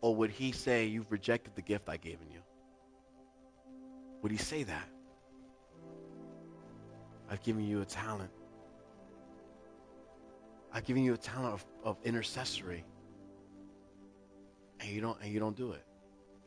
[0.00, 2.40] Or would he say, you've rejected the gift I gave in you?
[4.22, 4.88] Would he say that?
[7.30, 8.30] I've given you a talent.
[10.72, 12.84] I've given you a talent of, of intercessory.
[14.80, 15.84] And you don't and you don't do it.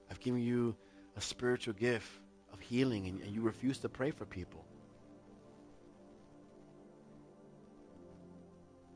[0.09, 0.75] I've given you
[1.15, 2.09] a spiritual gift
[2.51, 4.65] of healing and, and you refuse to pray for people.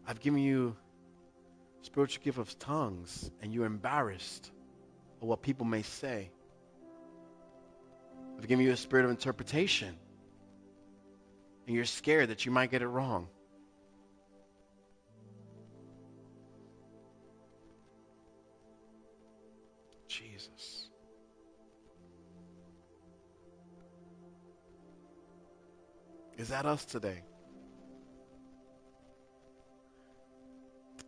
[0.07, 0.73] I've given you
[1.81, 4.49] spiritual gift of tongues and you're embarrassed
[5.21, 6.31] of what people may say.
[8.37, 9.93] I've given you a spirit of interpretation
[11.67, 13.27] and you're scared that you might get it wrong.
[20.07, 20.89] Jesus.
[26.37, 27.23] Is that us today?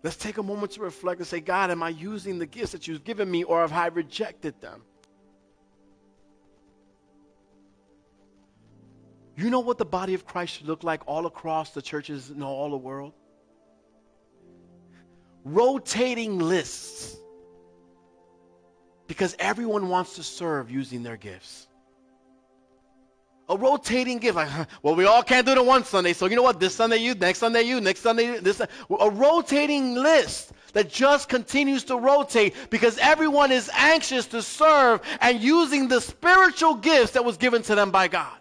[0.01, 2.87] Let's take a moment to reflect and say, God, am I using the gifts that
[2.87, 4.83] you've given me or have I rejected them?
[9.35, 12.43] You know what the body of Christ should look like all across the churches in
[12.43, 13.13] all the world?
[15.45, 17.15] Rotating lists.
[19.07, 21.68] Because everyone wants to serve using their gifts
[23.49, 24.35] a rotating gift.
[24.35, 26.59] Like, well, we all can't do it one Sunday, so you know what?
[26.59, 31.27] This Sunday you, next Sunday you, next Sunday you, this a rotating list that just
[31.27, 37.25] continues to rotate because everyone is anxious to serve and using the spiritual gifts that
[37.25, 38.35] was given to them by God.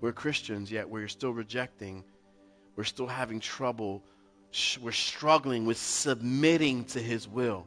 [0.00, 2.04] We're Christians, yet we're still rejecting
[2.78, 4.04] we're still having trouble.
[4.80, 7.66] We're struggling with submitting to His will.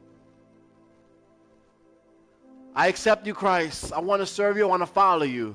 [2.74, 3.92] I accept you, Christ.
[3.92, 4.64] I want to serve you.
[4.64, 5.54] I want to follow you.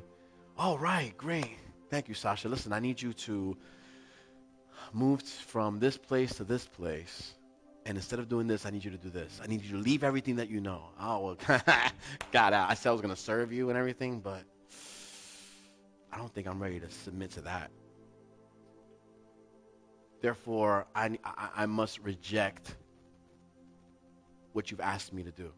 [0.59, 1.57] All right, great.
[1.89, 2.47] Thank you, Sasha.
[2.47, 3.57] Listen, I need you to
[4.93, 7.33] move from this place to this place.
[7.87, 9.41] And instead of doing this, I need you to do this.
[9.43, 10.83] I need you to leave everything that you know.
[11.01, 11.37] Oh, well,
[12.31, 14.43] God, I said I was going to serve you and everything, but
[16.13, 17.71] I don't think I'm ready to submit to that.
[20.21, 22.75] Therefore, I, I, I must reject
[24.53, 25.51] what you've asked me to do.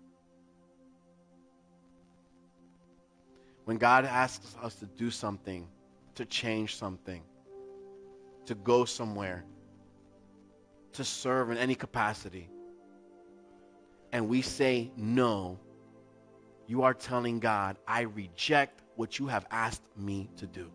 [3.65, 5.67] When God asks us to do something,
[6.15, 7.21] to change something,
[8.45, 9.45] to go somewhere,
[10.93, 12.49] to serve in any capacity,
[14.11, 15.59] and we say no,
[16.67, 20.71] you are telling God, I reject what you have asked me to do.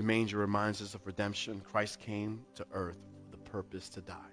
[0.00, 1.60] The manger reminds us of redemption.
[1.60, 4.32] Christ came to earth for the purpose to die,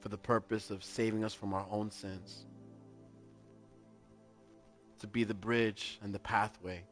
[0.00, 2.44] for the purpose of saving us from our own sins,
[4.98, 6.82] to be the bridge and the pathway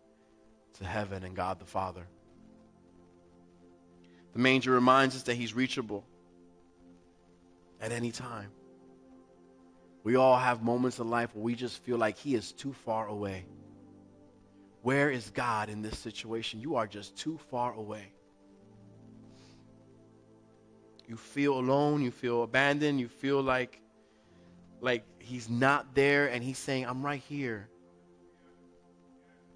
[0.78, 2.06] to heaven and God the Father.
[4.32, 6.02] The manger reminds us that he's reachable
[7.78, 8.52] at any time.
[10.02, 13.06] We all have moments in life where we just feel like he is too far
[13.06, 13.44] away.
[14.82, 16.60] Where is God in this situation?
[16.60, 18.12] You are just too far away.
[21.06, 23.80] You feel alone, you feel abandoned, you feel like
[24.80, 27.68] like he's not there and he's saying, "I'm right here.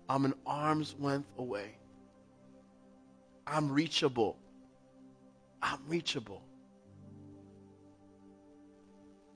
[0.08, 1.76] I'm an arm's length away.
[3.46, 4.36] I'm reachable.
[5.60, 6.42] I'm reachable."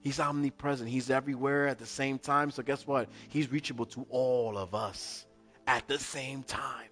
[0.01, 0.89] He's omnipresent.
[0.89, 2.51] He's everywhere at the same time.
[2.51, 3.09] So, guess what?
[3.29, 5.26] He's reachable to all of us
[5.67, 6.89] at the same time.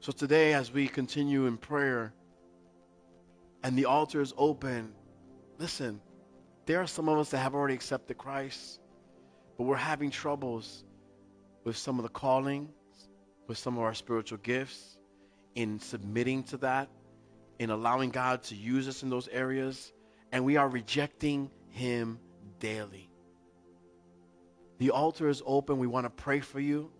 [0.00, 2.12] So, today, as we continue in prayer
[3.64, 4.92] and the altar is open,
[5.58, 6.00] listen,
[6.66, 8.80] there are some of us that have already accepted Christ,
[9.58, 10.84] but we're having troubles
[11.64, 12.70] with some of the callings,
[13.48, 14.96] with some of our spiritual gifts,
[15.56, 16.88] in submitting to that
[17.58, 19.92] in allowing God to use us in those areas,
[20.32, 22.18] and we are rejecting Him
[22.58, 23.05] daily.
[24.78, 25.78] The altar is open.
[25.78, 26.90] We want to pray for you.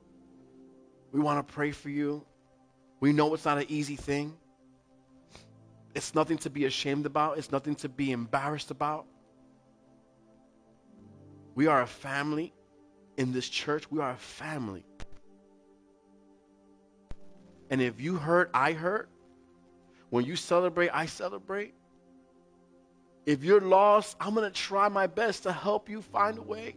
[1.12, 2.24] We want to pray for you.
[3.01, 4.37] We know it's not an easy thing.
[5.95, 9.07] It's nothing to be ashamed about, it's nothing to be embarrassed about.
[11.55, 12.53] We are a family
[13.16, 13.91] in this church.
[13.91, 14.85] We are a family.
[17.70, 19.09] And if you hurt, I hurt.
[20.11, 21.74] When you celebrate, I celebrate.
[23.24, 26.77] If you're lost, I'm going to try my best to help you find a way.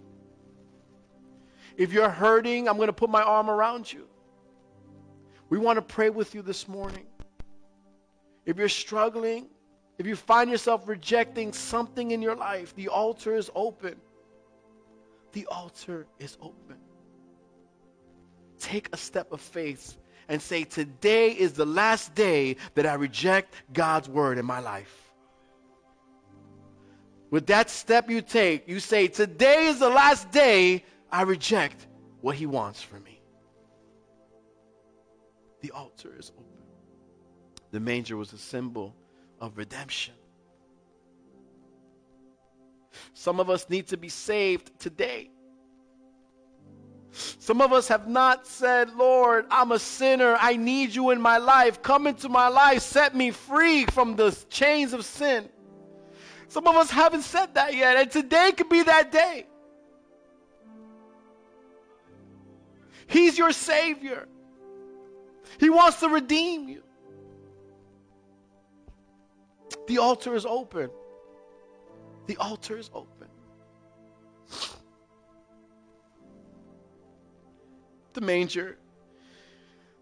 [1.80, 4.06] If you're hurting, I'm going to put my arm around you.
[5.48, 7.06] We want to pray with you this morning.
[8.46, 9.48] If you're struggling,
[9.98, 13.96] if you find yourself rejecting something in your life, the altar is open.
[15.32, 16.76] The altar is open.
[18.60, 19.96] Take a step of faith
[20.28, 25.14] and say, Today is the last day that I reject God's word in my life.
[27.32, 31.88] With that step you take, you say, Today is the last day I reject
[32.22, 33.22] what He wants for me.
[35.62, 36.45] The altar is open.
[37.72, 38.95] The manger was a symbol
[39.39, 40.14] of redemption.
[43.14, 45.30] Some of us need to be saved today.
[47.12, 50.38] Some of us have not said, Lord, I'm a sinner.
[50.39, 51.82] I need you in my life.
[51.82, 52.82] Come into my life.
[52.82, 55.49] Set me free from the chains of sin.
[56.47, 59.47] Some of us haven't said that yet, and today could be that day.
[63.10, 64.28] He's your Savior,
[65.60, 66.84] He wants to redeem you.
[69.88, 70.89] The altar is open.
[72.28, 73.28] The altar is open.
[78.14, 78.78] the manger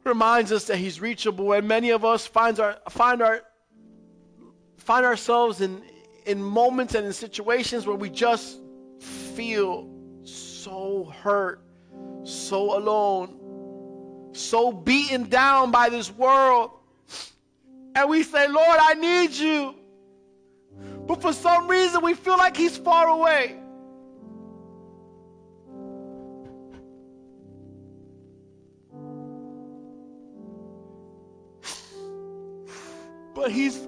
[0.03, 3.41] reminds us that he's reachable and many of us finds our, find, our,
[4.77, 5.83] find ourselves in,
[6.25, 8.59] in moments and in situations where we just
[8.99, 9.87] feel
[10.23, 11.66] so hurt
[12.23, 13.37] so alone
[14.33, 16.71] so beaten down by this world.
[17.95, 19.75] And we say lord i need you.
[21.07, 23.57] But for some reason we feel like he's far away.
[33.37, 33.87] But He's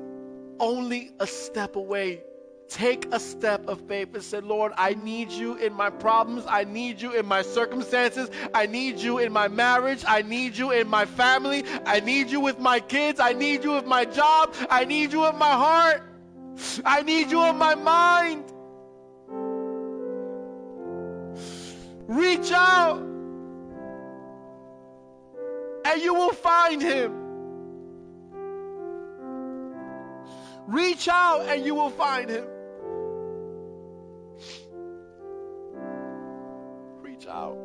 [0.59, 2.21] only a step away.
[2.69, 6.45] Take a step of faith and say, Lord, I need you in my problems.
[6.47, 8.29] I need you in my circumstances.
[8.53, 10.03] I need you in my marriage.
[10.07, 11.63] I need you in my family.
[11.87, 13.19] I need you with my kids.
[13.19, 14.53] I need you with my job.
[14.69, 16.03] I need you in my heart.
[16.85, 18.43] I need you in my mind.
[22.07, 22.99] Reach out
[25.85, 27.15] and you will find him.
[30.67, 32.45] Reach out and you will find him.
[37.29, 37.57] Out.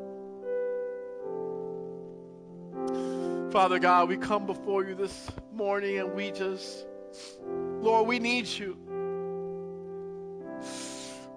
[3.50, 6.86] Father God, we come before you this morning and we just,
[7.80, 8.76] Lord, we need you.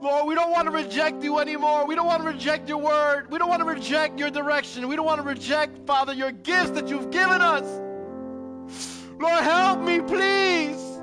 [0.01, 1.85] Lord, we don't want to reject you anymore.
[1.87, 3.31] We don't want to reject your word.
[3.31, 4.87] We don't want to reject your direction.
[4.87, 7.65] We don't want to reject, Father, your gifts that you've given us.
[9.19, 10.99] Lord, help me, please.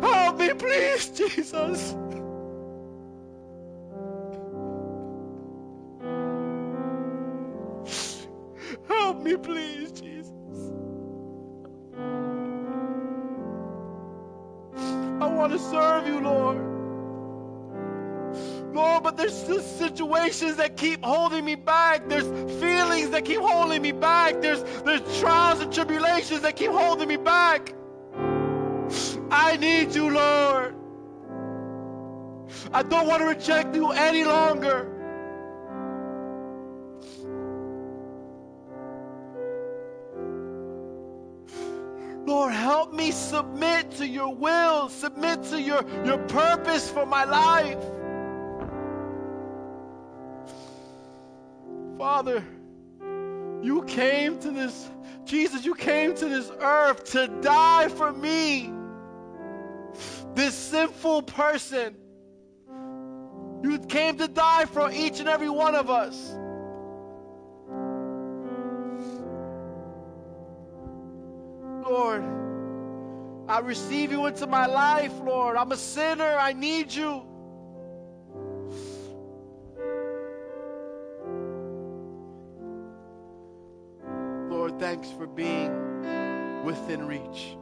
[0.00, 1.94] Help me, please, Jesus.
[9.42, 10.32] Please, Jesus.
[15.20, 16.58] I want to serve you, Lord.
[18.74, 22.08] Lord, but there's still situations that keep holding me back.
[22.08, 22.26] There's
[22.60, 24.40] feelings that keep holding me back.
[24.40, 27.74] There's, there's trials and tribulations that keep holding me back.
[29.30, 30.74] I need you, Lord.
[32.72, 34.99] I don't want to reject you any longer.
[42.70, 47.82] Help me submit to your will, submit to your, your purpose for my life.
[51.98, 52.44] Father,
[53.60, 54.88] you came to this,
[55.24, 58.72] Jesus, you came to this earth to die for me.
[60.34, 61.96] this sinful person.
[63.64, 66.36] You came to die for each and every one of us.
[71.84, 72.39] Lord,
[73.50, 75.56] I receive you into my life, Lord.
[75.56, 76.22] I'm a sinner.
[76.22, 77.20] I need you.
[84.48, 87.56] Lord, thanks for being within reach.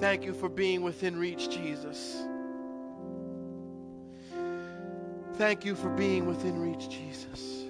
[0.00, 2.24] Thank you for being within reach, Jesus.
[5.34, 7.66] Thank you for being within reach, Jesus.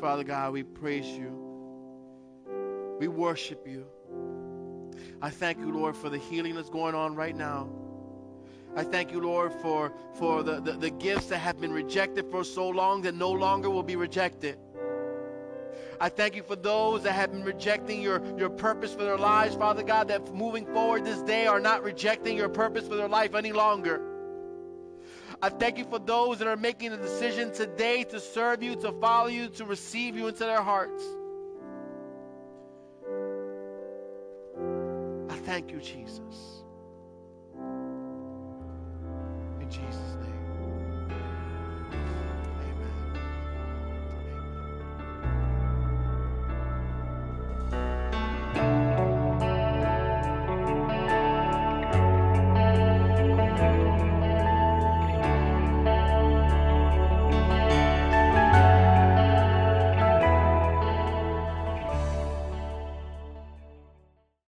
[0.00, 1.49] Father God, we praise you.
[3.00, 3.86] We worship you.
[5.22, 7.66] I thank you, Lord, for the healing that's going on right now.
[8.76, 12.44] I thank you, Lord, for, for the, the, the gifts that have been rejected for
[12.44, 14.58] so long that no longer will be rejected.
[15.98, 19.54] I thank you for those that have been rejecting your, your purpose for their lives,
[19.54, 23.34] Father God, that moving forward this day are not rejecting your purpose for their life
[23.34, 24.02] any longer.
[25.40, 28.92] I thank you for those that are making the decision today to serve you, to
[28.92, 31.02] follow you, to receive you into their hearts.
[35.50, 36.62] Thank you, Jesus.
[39.60, 40.19] In Jesus' name.